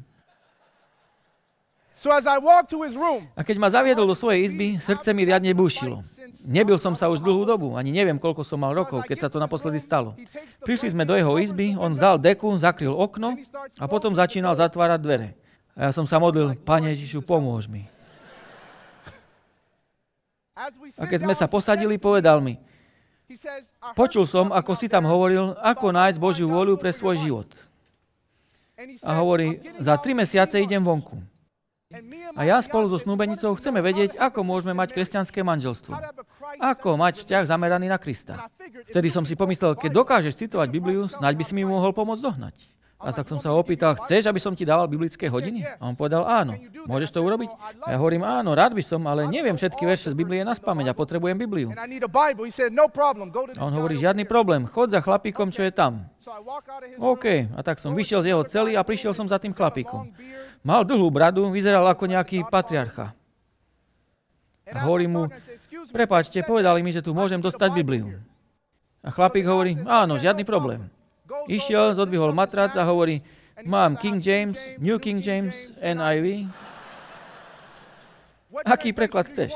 [3.35, 5.99] A keď ma zaviedol do svojej izby, srdce mi riadne búšilo.
[6.47, 9.35] Nebil som sa už dlhú dobu, ani neviem, koľko som mal rokov, keď sa to
[9.35, 10.15] naposledy stalo.
[10.63, 13.35] Prišli sme do jeho izby, on vzal deku, zakryl okno
[13.75, 15.27] a potom začínal zatvárať dvere.
[15.75, 17.83] A ja som sa modlil, Pane Ježišu, pomôž mi.
[20.95, 22.59] A keď sme sa posadili, povedal mi,
[23.93, 27.49] Počul som, ako si tam hovoril, ako nájsť Božiu vôľu pre svoj život.
[29.05, 31.19] A hovorí, za tri mesiace idem vonku.
[32.37, 35.97] A ja spolu so snúbenicou chceme vedieť, ako môžeme mať kresťanské manželstvo.
[36.61, 38.49] Ako mať vzťah zameraný na Krista.
[38.93, 42.55] Vtedy som si pomyslel, keď dokážeš citovať Bibliu, snáď by si mi mohol pomôcť dohnať.
[42.99, 45.63] A tak som sa opýtal, chceš, aby som ti dával biblické hodiny?
[45.63, 46.59] A on povedal, áno.
[46.83, 47.47] Môžeš to urobiť?
[47.87, 50.91] A ja hovorím, áno, rád by som, ale neviem všetky verše z Biblie na spameť
[50.91, 51.71] a potrebujem Bibliu.
[53.55, 56.11] A on hovorí, žiadny problém, chod za chlapíkom, čo je tam.
[56.99, 60.11] OK, a tak som vyšiel z jeho celý a prišiel som za tým chlapíkom.
[60.59, 63.15] Mal dlhú bradu, vyzeral ako nejaký patriarcha.
[64.67, 65.23] A hovorím mu,
[65.95, 68.19] prepáčte, povedali mi, že tu môžem dostať Bibliu.
[68.99, 70.91] A chlapík hovorí, áno, žiadny problém.
[71.49, 73.21] Išiel, zodvihol matrac a hovorí,
[73.65, 76.49] mám King James, New King James, NIV.
[78.65, 79.53] Aký preklad chceš?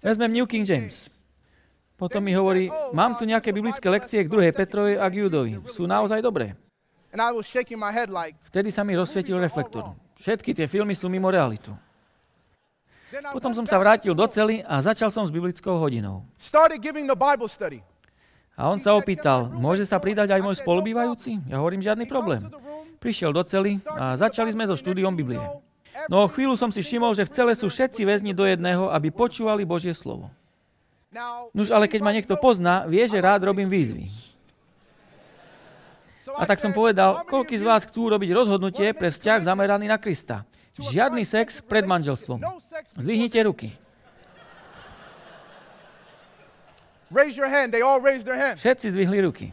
[0.00, 1.12] Vezmem New King James.
[2.00, 4.56] Potom mi hovorí, mám tu nejaké biblické lekcie k 2.
[4.56, 5.60] Petrovej a k Judovi.
[5.68, 6.56] Sú naozaj dobré.
[8.48, 9.92] Vtedy sa mi rozsvietil reflektor.
[10.16, 11.76] Všetky tie filmy sú mimo realitu.
[13.34, 16.22] Potom som sa vrátil do cely a začal som s biblickou hodinou.
[18.60, 21.40] A on sa opýtal, môže sa pridať aj môj spolubývajúci?
[21.48, 22.44] Ja hovorím, žiadny problém.
[23.00, 25.40] Prišiel do cely a začali sme so štúdiom Biblie.
[26.12, 29.64] No chvíľu som si všimol, že v cele sú všetci väzni do jedného, aby počúvali
[29.64, 30.28] Božie slovo.
[31.56, 34.12] Nuž ale keď ma niekto pozná, vie, že rád robím výzvy.
[36.36, 40.44] A tak som povedal, koľký z vás chcú robiť rozhodnutie pre vzťah zameraný na Krista.
[40.76, 42.44] Žiadny sex pred manželstvom.
[43.00, 43.72] Zdvihnite ruky.
[47.10, 47.74] Raise your hand.
[47.74, 48.56] They all raised their hand.
[48.56, 49.50] Všetci zvihli ruky.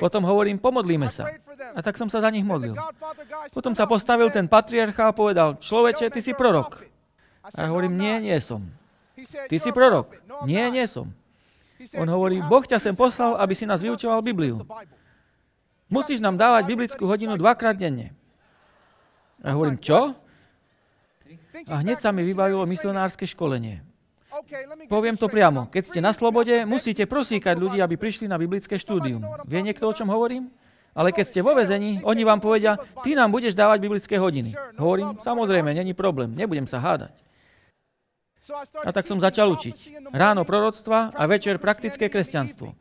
[0.00, 1.28] Potom hovorím, pomodlíme sa.
[1.76, 2.72] A tak som sa za nich modlil.
[3.52, 6.82] Potom sa postavil ten patriarcha a povedal, človeče, ty si prorok.
[7.52, 8.64] A ja hovorím, nie, nie som.
[9.46, 10.16] Ty si prorok.
[10.48, 11.12] Nie, nie som.
[12.00, 14.64] On hovorí, Boh ťa sem poslal, aby si nás vyučoval Bibliu.
[15.92, 18.16] Musíš nám dávať biblickú hodinu dvakrát denne.
[19.44, 20.16] A ja hovorím, čo?
[21.68, 23.84] A hneď sa mi vybavilo misionárske školenie.
[24.88, 25.68] Poviem to priamo.
[25.68, 29.22] Keď ste na slobode, musíte prosíkať ľudí, aby prišli na biblické štúdium.
[29.46, 30.50] Vie niekto, o čom hovorím?
[30.90, 32.74] Ale keď ste vo vezení, oni vám povedia,
[33.06, 34.58] ty nám budeš dávať biblické hodiny.
[34.74, 37.14] Hovorím, samozrejme, není problém, nebudem sa hádať.
[38.82, 40.10] A tak som začal učiť.
[40.10, 42.74] Ráno proroctva a večer praktické kresťanstvo.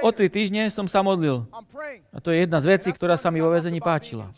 [0.00, 1.44] O tri týždne som sa modlil.
[2.14, 4.32] A to je jedna z vecí, ktorá sa mi vo väzení páčila.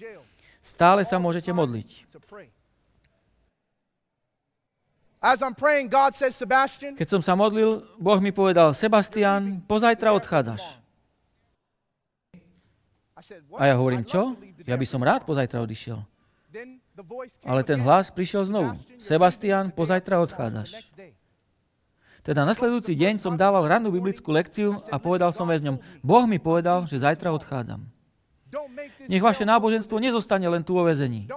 [0.65, 2.09] Stále sa môžete modliť.
[7.01, 10.61] Keď som sa modlil, Boh mi povedal, Sebastian, pozajtra odchádzaš.
[13.57, 14.37] A ja hovorím, čo?
[14.69, 15.97] Ja by som rád pozajtra odišiel.
[17.41, 18.77] Ale ten hlas prišiel znovu.
[19.01, 20.93] Sebastian, pozajtra odchádzaš.
[22.25, 26.85] Teda nasledujúci deň som dával rannú biblickú lekciu a povedal som väzňom, Boh mi povedal,
[26.85, 27.85] že zajtra odchádzam.
[29.09, 31.29] Nech vaše náboženstvo nezostane len tu vo väzení.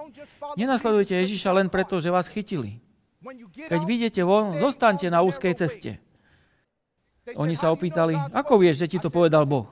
[0.56, 2.80] Nenasledujte Ježiša len preto, že vás chytili.
[3.68, 5.98] Keď vidíte von, zostaňte na úzkej ceste.
[7.34, 9.68] Oni sa opýtali, ako vieš, že ti to povedal Boh?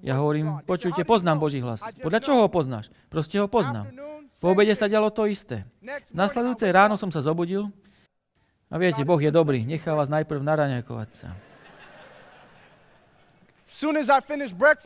[0.00, 1.84] Ja hovorím, počujte, poznám Boží hlas.
[2.00, 2.88] Podľa čoho ho poznáš?
[3.12, 3.92] Proste ho poznám.
[4.40, 5.68] Po obede sa dialo to isté.
[6.16, 7.68] Nasledujúcej ráno som sa zobudil
[8.72, 11.28] a viete, Boh je dobrý, nechá vás najprv naraňajkovať sa.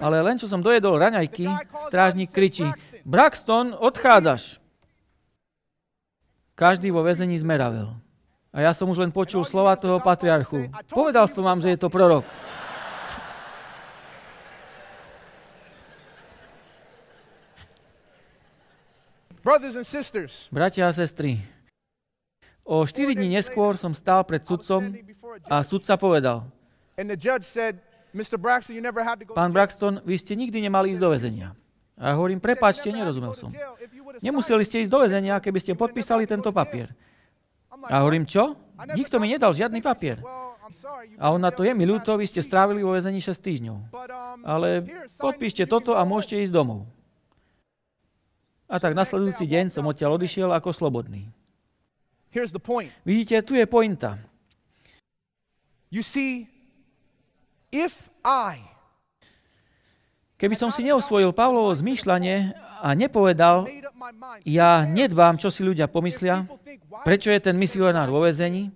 [0.02, 1.48] Ale len čo som dojedol raňajky,
[1.88, 2.66] strážnik kričí,
[3.06, 4.63] Braxton, odchádzaš.
[6.54, 7.90] Každý vo väzení zmeravel.
[8.54, 10.70] A ja som už len počul slova toho patriarchu.
[10.94, 12.22] Povedal som vám, že je to prorok.
[20.54, 21.36] Bratia a sestry,
[22.64, 24.88] o 4 dní neskôr som stál pred sudcom
[25.52, 26.48] a sudca povedal,
[29.36, 31.48] Pán Braxton, vy ste nikdy nemali ísť do väzenia.
[31.94, 33.54] A ja hovorím, prepáčte, nerozumel som.
[34.18, 36.90] Nemuseli ste ísť do väzenia, keby ste podpísali tento papier.
[37.86, 38.58] A hovorím, čo?
[38.98, 40.18] Nikto mi nedal žiadny papier.
[41.20, 43.78] A on na to je mi ľúto, vy ste strávili vo väzení 6 týždňov.
[44.42, 44.82] Ale
[45.20, 46.88] podpíšte toto a môžete ísť domov.
[48.66, 51.30] A tak nasledujúci deň som odtiaľ odišiel ako slobodný.
[53.06, 54.18] Vidíte, tu je pointa.
[55.94, 56.50] You see,
[57.70, 58.73] if I
[60.34, 63.70] Keby som si neosvojil Pavlovo zmýšľanie a nepovedal,
[64.42, 66.50] ja nedbám, čo si ľudia pomyslia,
[67.06, 68.74] prečo je ten misionár vo vezení,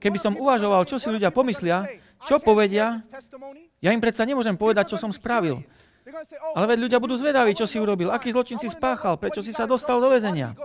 [0.00, 1.86] keby som uvažoval, čo si ľudia pomyslia,
[2.24, 3.04] čo povedia,
[3.78, 5.60] ja im predsa nemôžem povedať, čo som spravil.
[6.56, 9.68] Ale veď ľudia budú zvedaví, čo si urobil, aký zločin si spáchal, prečo si sa
[9.68, 10.56] dostal do väzenia.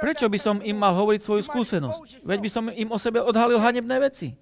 [0.00, 2.24] Prečo by som im mal hovoriť svoju skúsenosť?
[2.24, 4.32] Veď by som im o sebe odhalil hanebné veci.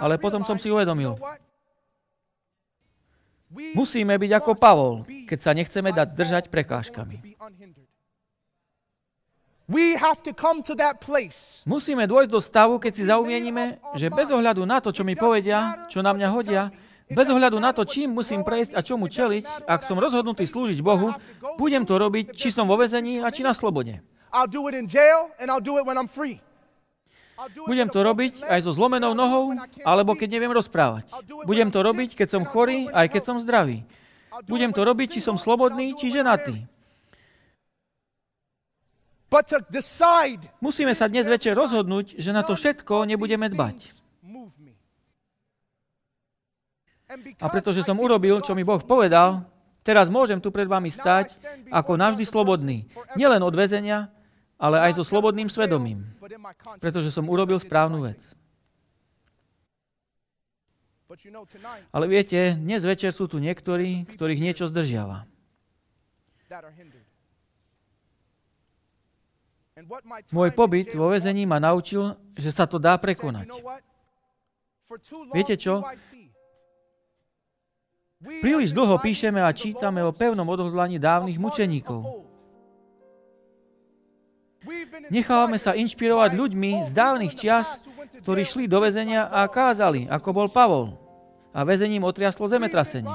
[0.00, 1.16] Ale potom som si uvedomil,
[3.76, 7.36] musíme byť ako Pavol, keď sa nechceme dať zdržať prekážkami.
[11.68, 15.84] Musíme dôjsť do stavu, keď si zaumienime, že bez ohľadu na to, čo mi povedia,
[15.92, 16.72] čo na mňa hodia,
[17.12, 21.12] bez ohľadu na to, čím musím prejsť a čomu čeliť, ak som rozhodnutý slúžiť Bohu,
[21.60, 24.00] budem to robiť, či som vo vezení a či na slobode.
[27.66, 29.54] Budem to robiť aj so zlomenou nohou,
[29.86, 31.06] alebo keď neviem rozprávať.
[31.46, 33.86] Budem to robiť, keď som chorý, aj keď som zdravý.
[34.50, 36.66] Budem to robiť, či som slobodný, či ženatý.
[40.58, 43.98] Musíme sa dnes večer rozhodnúť, že na to všetko nebudeme dbať.
[47.40, 49.44] A pretože som urobil, čo mi Boh povedal,
[49.80, 51.38] teraz môžem tu pred vami stať
[51.72, 52.84] ako navždy slobodný.
[53.16, 54.12] Nielen od väzenia,
[54.58, 56.04] ale aj so slobodným svedomím.
[56.82, 58.34] Pretože som urobil správnu vec.
[61.88, 65.24] Ale viete, dnes večer sú tu niektorí, ktorých niečo zdržiava.
[70.34, 73.48] Môj pobyt vo väzení ma naučil, že sa to dá prekonať.
[75.32, 75.86] Viete čo?
[78.18, 82.26] Príliš dlho píšeme a čítame o pevnom odhodlaní dávnych mučeníkov.
[85.08, 87.78] Nechávame sa inšpirovať ľuďmi z dávnych čias,
[88.26, 90.98] ktorí šli do väzenia a kázali, ako bol Pavol.
[91.54, 93.08] A väzením otriaslo zemetrasenie.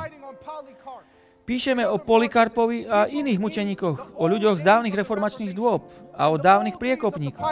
[1.44, 5.84] Píšeme o Polikarpovi a iných mučeníkoch, o ľuďoch z dávnych reformačných dôb
[6.16, 7.44] a o dávnych priekopníkoch.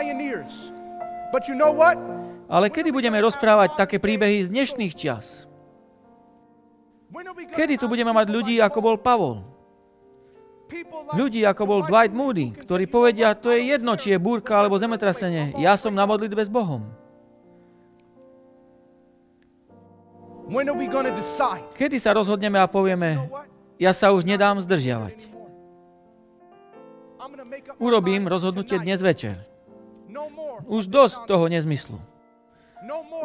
[2.47, 5.51] Ale kedy budeme rozprávať také príbehy z dnešných čias?
[7.51, 9.50] Kedy tu budeme mať ľudí, ako bol Pavol?
[11.11, 15.55] Ľudí, ako bol Dwight Moody, ktorí povedia, to je jedno, či je búrka alebo zemetrasenie,
[15.59, 16.87] ja som na modlitbe s Bohom.
[21.75, 23.27] Kedy sa rozhodneme a povieme,
[23.79, 25.31] ja sa už nedám zdržiavať.
[27.79, 29.47] Urobím rozhodnutie dnes večer.
[30.67, 31.99] Už dosť toho nezmyslu.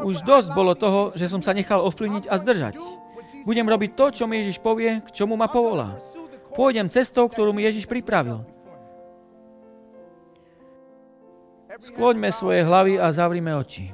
[0.07, 2.79] Už dosť bolo toho, že som sa nechal ovplyvniť a zdržať.
[3.43, 5.99] Budem robiť to, čo mi Ježiš povie, k čomu ma povolá.
[6.57, 8.41] Pôjdem cestou, ktorú mi Ježiš pripravil.
[11.77, 13.93] Skloďme svoje hlavy a zavrime oči.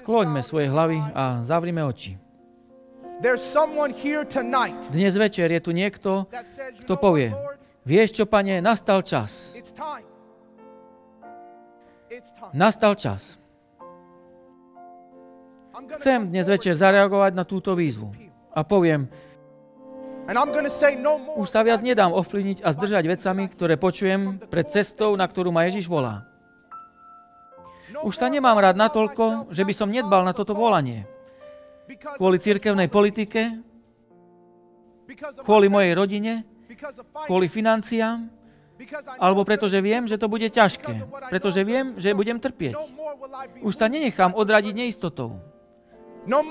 [0.00, 2.16] Skloďme svoje hlavy a zavrime oči.
[4.88, 6.24] Dnes večer je tu niekto,
[6.86, 7.34] kto povie,
[7.84, 9.58] vieš čo, pane, nastal čas.
[12.56, 13.36] Nastal čas.
[16.00, 18.27] Chcem dnes večer zareagovať na túto výzvu.
[18.58, 19.06] A poviem,
[20.98, 25.54] no už sa viac nedám ovplyvniť a zdržať vecami, ktoré počujem pred cestou, na ktorú
[25.54, 26.26] ma Ježiš volá.
[28.02, 31.06] Už sa nemám rád natoľko, že by som nedbal na toto volanie.
[32.18, 33.62] Kvôli cirkevnej politike,
[35.46, 36.42] kvôli mojej rodine,
[37.24, 38.28] kvôli financiám,
[39.22, 42.74] alebo pretože viem, že to bude ťažké, pretože viem, že budem trpieť.
[43.62, 45.40] Už sa nenechám odradiť neistotou.
[46.28, 46.44] No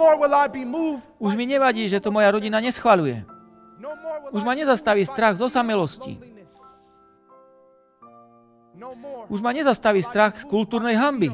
[1.21, 3.21] Už mi nevadí, že to moja rodina neschvaluje.
[3.77, 3.93] No
[4.33, 6.17] Už ma nezastaví strach z osamelosti.
[9.29, 11.29] Už ma nezastaví strach z kultúrnej hamby.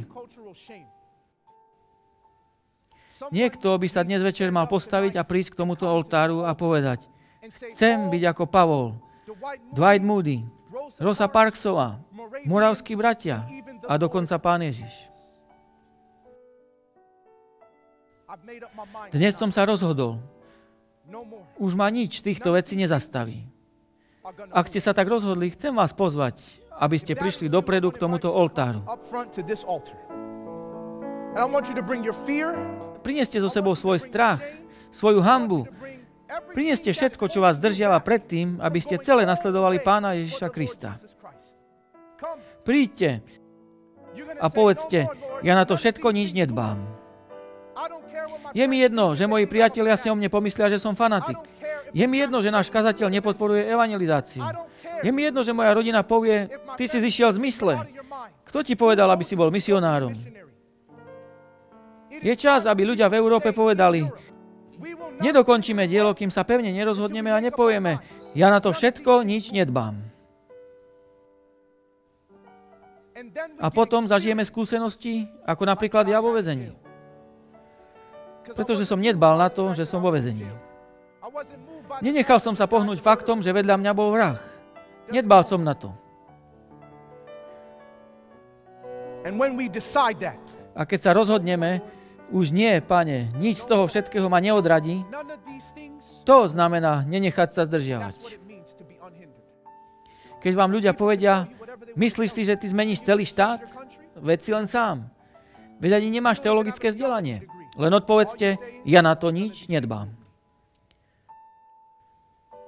[3.31, 7.07] Niekto by sa dnes večer mal postaviť a prísť k tomuto oltáru a povedať,
[7.71, 8.99] chcem byť ako Pavol,
[9.71, 10.43] Dwight Moody,
[10.99, 12.03] Rosa Parksová,
[12.43, 13.47] Moravskí bratia
[13.87, 15.12] a dokonca Pán Ježiš.
[19.13, 20.17] Dnes som sa rozhodol.
[21.61, 23.45] Už ma nič týchto vecí nezastaví.
[24.49, 26.41] Ak ste sa tak rozhodli, chcem vás pozvať,
[26.79, 28.81] aby ste prišli dopredu k tomuto oltáru.
[33.03, 34.41] Prineste so sebou svoj strach,
[34.89, 35.67] svoju hambu.
[36.55, 40.97] Prineste všetko, čo vás zdržiava predtým, aby ste celé nasledovali Pána Ježiša Krista.
[42.63, 43.21] Príďte
[44.39, 45.11] a povedzte,
[45.43, 47.02] ja na to všetko nič nedbám.
[48.53, 51.35] Je mi jedno, že moji priatelia si o mne pomyslia, že som fanatik.
[51.89, 54.45] Je mi jedno, že náš kazateľ nepodporuje evangelizáciu.
[55.01, 57.73] Je mi jedno, že moja rodina povie, ty si zišiel z mysle.
[58.45, 60.13] Kto ti povedal, aby si bol misionárom?
[62.13, 64.05] Je čas, aby ľudia v Európe povedali,
[65.17, 67.97] nedokončíme dielo, kým sa pevne nerozhodneme a nepovieme,
[68.37, 69.97] ja na to všetko nič nedbám.
[73.57, 76.82] A potom zažijeme skúsenosti, ako napríklad ja vo vezení
[78.53, 80.47] pretože som nedbal na to, že som vo vezení.
[82.01, 84.39] Nenechal som sa pohnúť faktom, že vedľa mňa bol vrah.
[85.09, 85.93] Nedbal som na to.
[90.73, 91.85] A keď sa rozhodneme,
[92.33, 95.05] už nie, pane, nič z toho všetkého ma neodradí,
[96.25, 98.41] to znamená nenechať sa zdržiavať.
[100.43, 101.47] Keď vám ľudia povedia,
[101.95, 103.63] myslíš si, že ty zmeníš celý štát?
[104.19, 105.07] Veď si len sám.
[105.79, 107.47] Veď ani nemáš teologické vzdelanie.
[107.73, 110.13] Len odpovedzte, ja na to nič nedbám.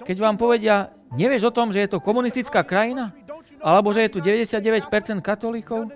[0.06, 3.14] Keď vám povedia, nevieš o tom, že je to komunistická krajina?
[3.62, 4.86] Alebo že je tu 99%
[5.22, 5.90] katolíkov?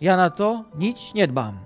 [0.00, 1.56] Ja na to nič nedbám.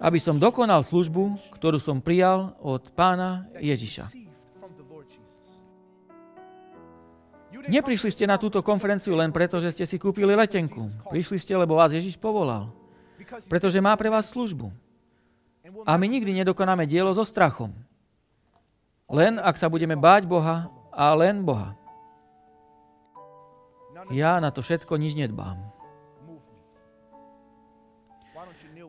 [0.00, 4.08] Aby som dokonal službu, ktorú som prijal od pána Ježiša.
[7.52, 10.88] Neprišli ste na túto konferenciu len preto, že ste si kúpili letenku.
[11.12, 12.81] Prišli ste, lebo vás Ježiš povolal.
[13.48, 14.72] Pretože má pre vás službu.
[15.86, 17.72] A my nikdy nedokonáme dielo so strachom.
[19.12, 21.76] Len ak sa budeme báť Boha a len Boha.
[24.10, 25.60] Ja na to všetko nič nedbám.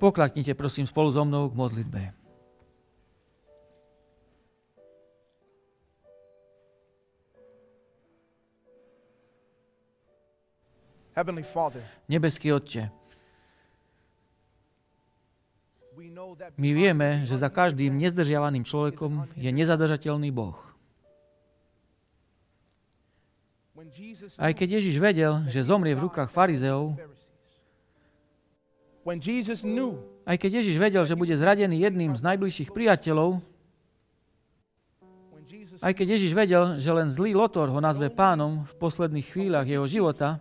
[0.01, 2.01] Poklaknite prosím spolu so mnou k modlitbe.
[12.09, 12.89] Nebeský Otče,
[15.93, 16.02] we know that
[16.57, 20.57] my vieme, že za každým nezdržiavaným človekom je nezadržateľný Boh.
[24.39, 26.95] Aj keď Ježiš vedel, že zomrie v rukách farizeov,
[30.23, 33.43] aj keď Ježiš vedel, že bude zradený jedným z najbližších priateľov,
[35.83, 39.83] aj keď Ježiš vedel, že len zlý Lotor ho nazve pánom v posledných chvíľach jeho
[39.83, 40.39] života,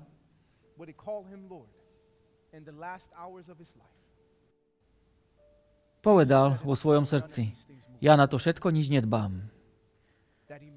[6.03, 7.55] povedal vo svojom srdci,
[8.03, 9.38] ja na to všetko nič nedbám,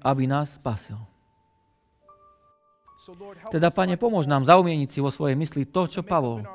[0.00, 0.96] aby nás spasil.
[3.50, 6.46] Teda, Pane, pomôž nám zaumieniť si vo svojej mysli to, čo Pavol.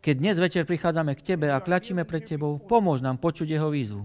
[0.00, 4.04] Keď dnes večer prichádzame k Tebe a kľačíme pred Tebou, pomôž nám počuť jeho výzvu.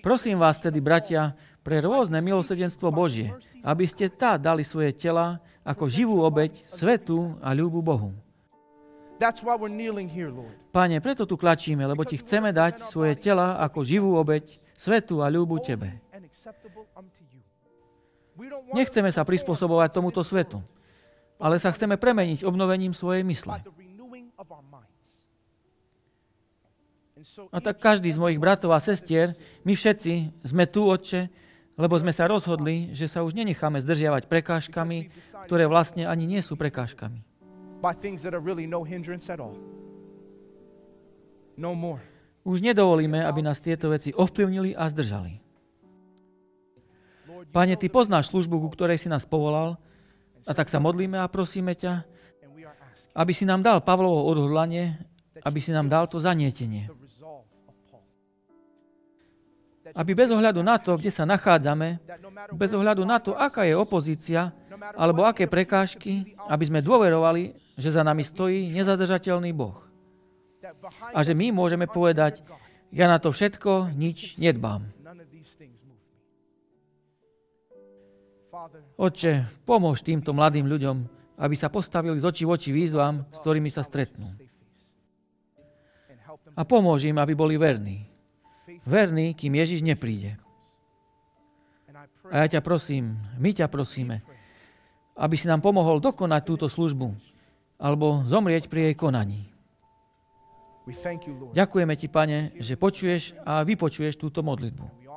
[0.00, 5.84] Prosím vás tedy, bratia, pre rôzne milosrdenstvo Božie, aby ste tá dali svoje tela ako
[5.90, 8.16] živú obeď, svetú a ľúbu Bohu.
[10.70, 15.26] Pane, preto tu klačíme, lebo Ti chceme dať svoje tela ako živú obeď, svetú a
[15.26, 15.98] ľúbu Tebe.
[18.70, 20.62] Nechceme sa prispôsobovať tomuto svetu,
[21.42, 23.58] ale sa chceme premeniť obnovením svojej mysle.
[27.50, 29.34] A tak každý z mojich bratov a sestier,
[29.66, 31.26] my všetci sme tu, Otče,
[31.74, 35.10] lebo sme sa rozhodli, že sa už nenecháme zdržiavať prekážkami,
[35.50, 37.27] ktoré vlastne ani nie sú prekážkami.
[37.78, 39.54] By things that are really no hindrance at all.
[41.58, 42.02] No more.
[42.46, 45.42] Už nedovolíme, aby nás tieto veci ovplyvnili a zdržali.
[47.52, 49.80] Pane, Ty poznáš službu, ku ktorej si nás povolal,
[50.48, 52.08] a tak sa modlíme a prosíme ťa,
[53.18, 54.96] aby si nám dal Pavlovo odhodlanie,
[55.44, 56.88] aby si nám dal to zanietenie.
[59.96, 62.00] Aby bez ohľadu na to, kde sa nachádzame,
[62.52, 64.52] bez ohľadu na to, aká je opozícia,
[64.94, 69.78] alebo aké prekážky, aby sme dôverovali, že za nami stojí nezadržateľný Boh.
[71.14, 72.42] A že my môžeme povedať,
[72.90, 74.90] ja na to všetko nič nedbám.
[78.98, 81.06] Otče, pomôž týmto mladým ľuďom,
[81.38, 84.34] aby sa postavili z očí v oči výzvam, s ktorými sa stretnú.
[86.58, 88.02] A pomôž im, aby boli verní.
[88.82, 90.34] Verní, kým Ježiš nepríde.
[92.28, 94.26] A ja ťa prosím, my ťa prosíme,
[95.14, 97.14] aby si nám pomohol dokonať túto službu,
[97.78, 99.48] alebo zomrieť pri jej konaní.
[101.52, 105.08] Ďakujeme ti, Pane, že počuješ a vypočuješ túto modlitbu.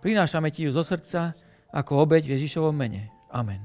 [0.00, 1.36] Prinášame ti ju zo srdca
[1.72, 3.08] ako obeď v Ježišovom mene.
[3.32, 3.60] Amen.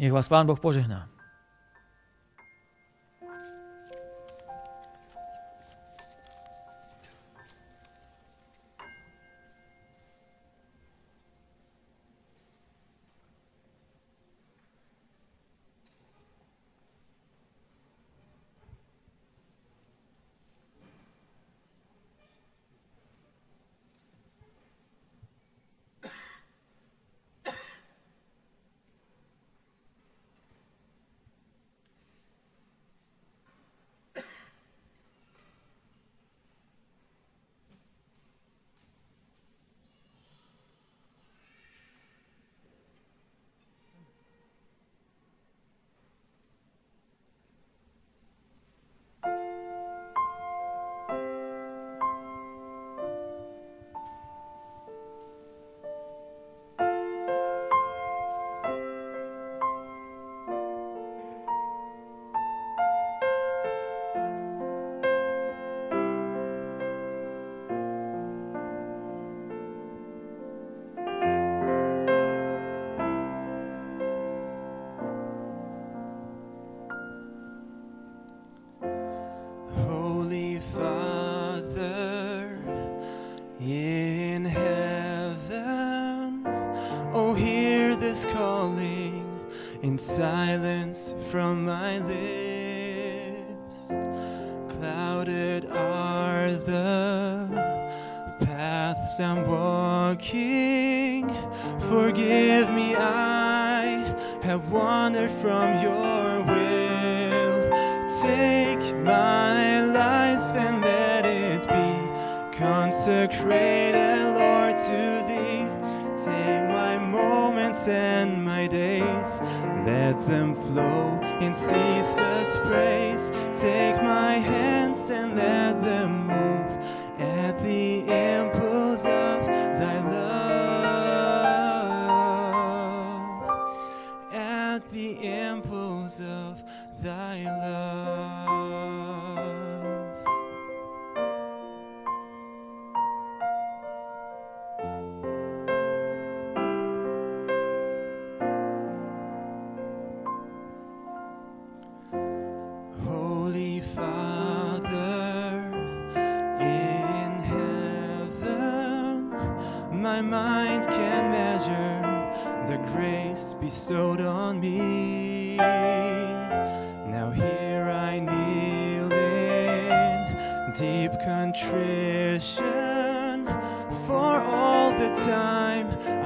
[0.00, 1.11] Nech vás Pán Boh požehná.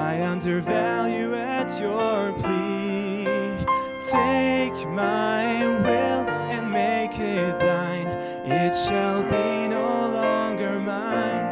[0.06, 3.24] I undervalue at your plea.
[4.04, 8.06] Take my will and make it thine.
[8.46, 11.48] It shall be no longer mine.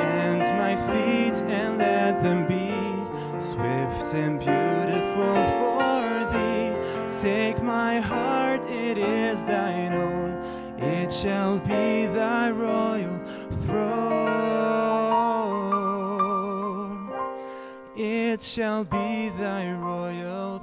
[0.00, 2.72] And my feet and let them be
[3.42, 6.00] swift and beautiful for
[6.32, 7.12] thee.
[7.12, 10.30] Take my heart, it is thine own.
[10.78, 13.07] It shall be thy royal
[18.42, 20.57] shall be thy royal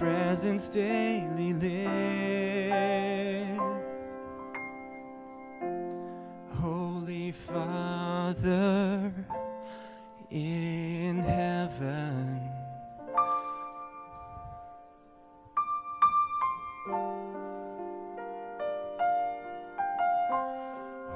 [0.00, 2.80] presence daily live.
[6.58, 9.12] Holy Father
[10.30, 12.40] in heaven.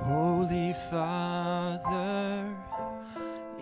[0.03, 2.55] Holy Father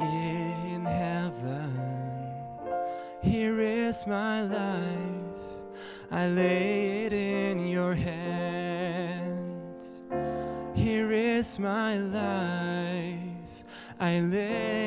[0.00, 1.92] in heaven.
[3.22, 4.81] Here is my life,
[6.14, 9.92] I lay it in your hands.
[10.74, 13.64] Here is my life,
[13.98, 14.81] I lay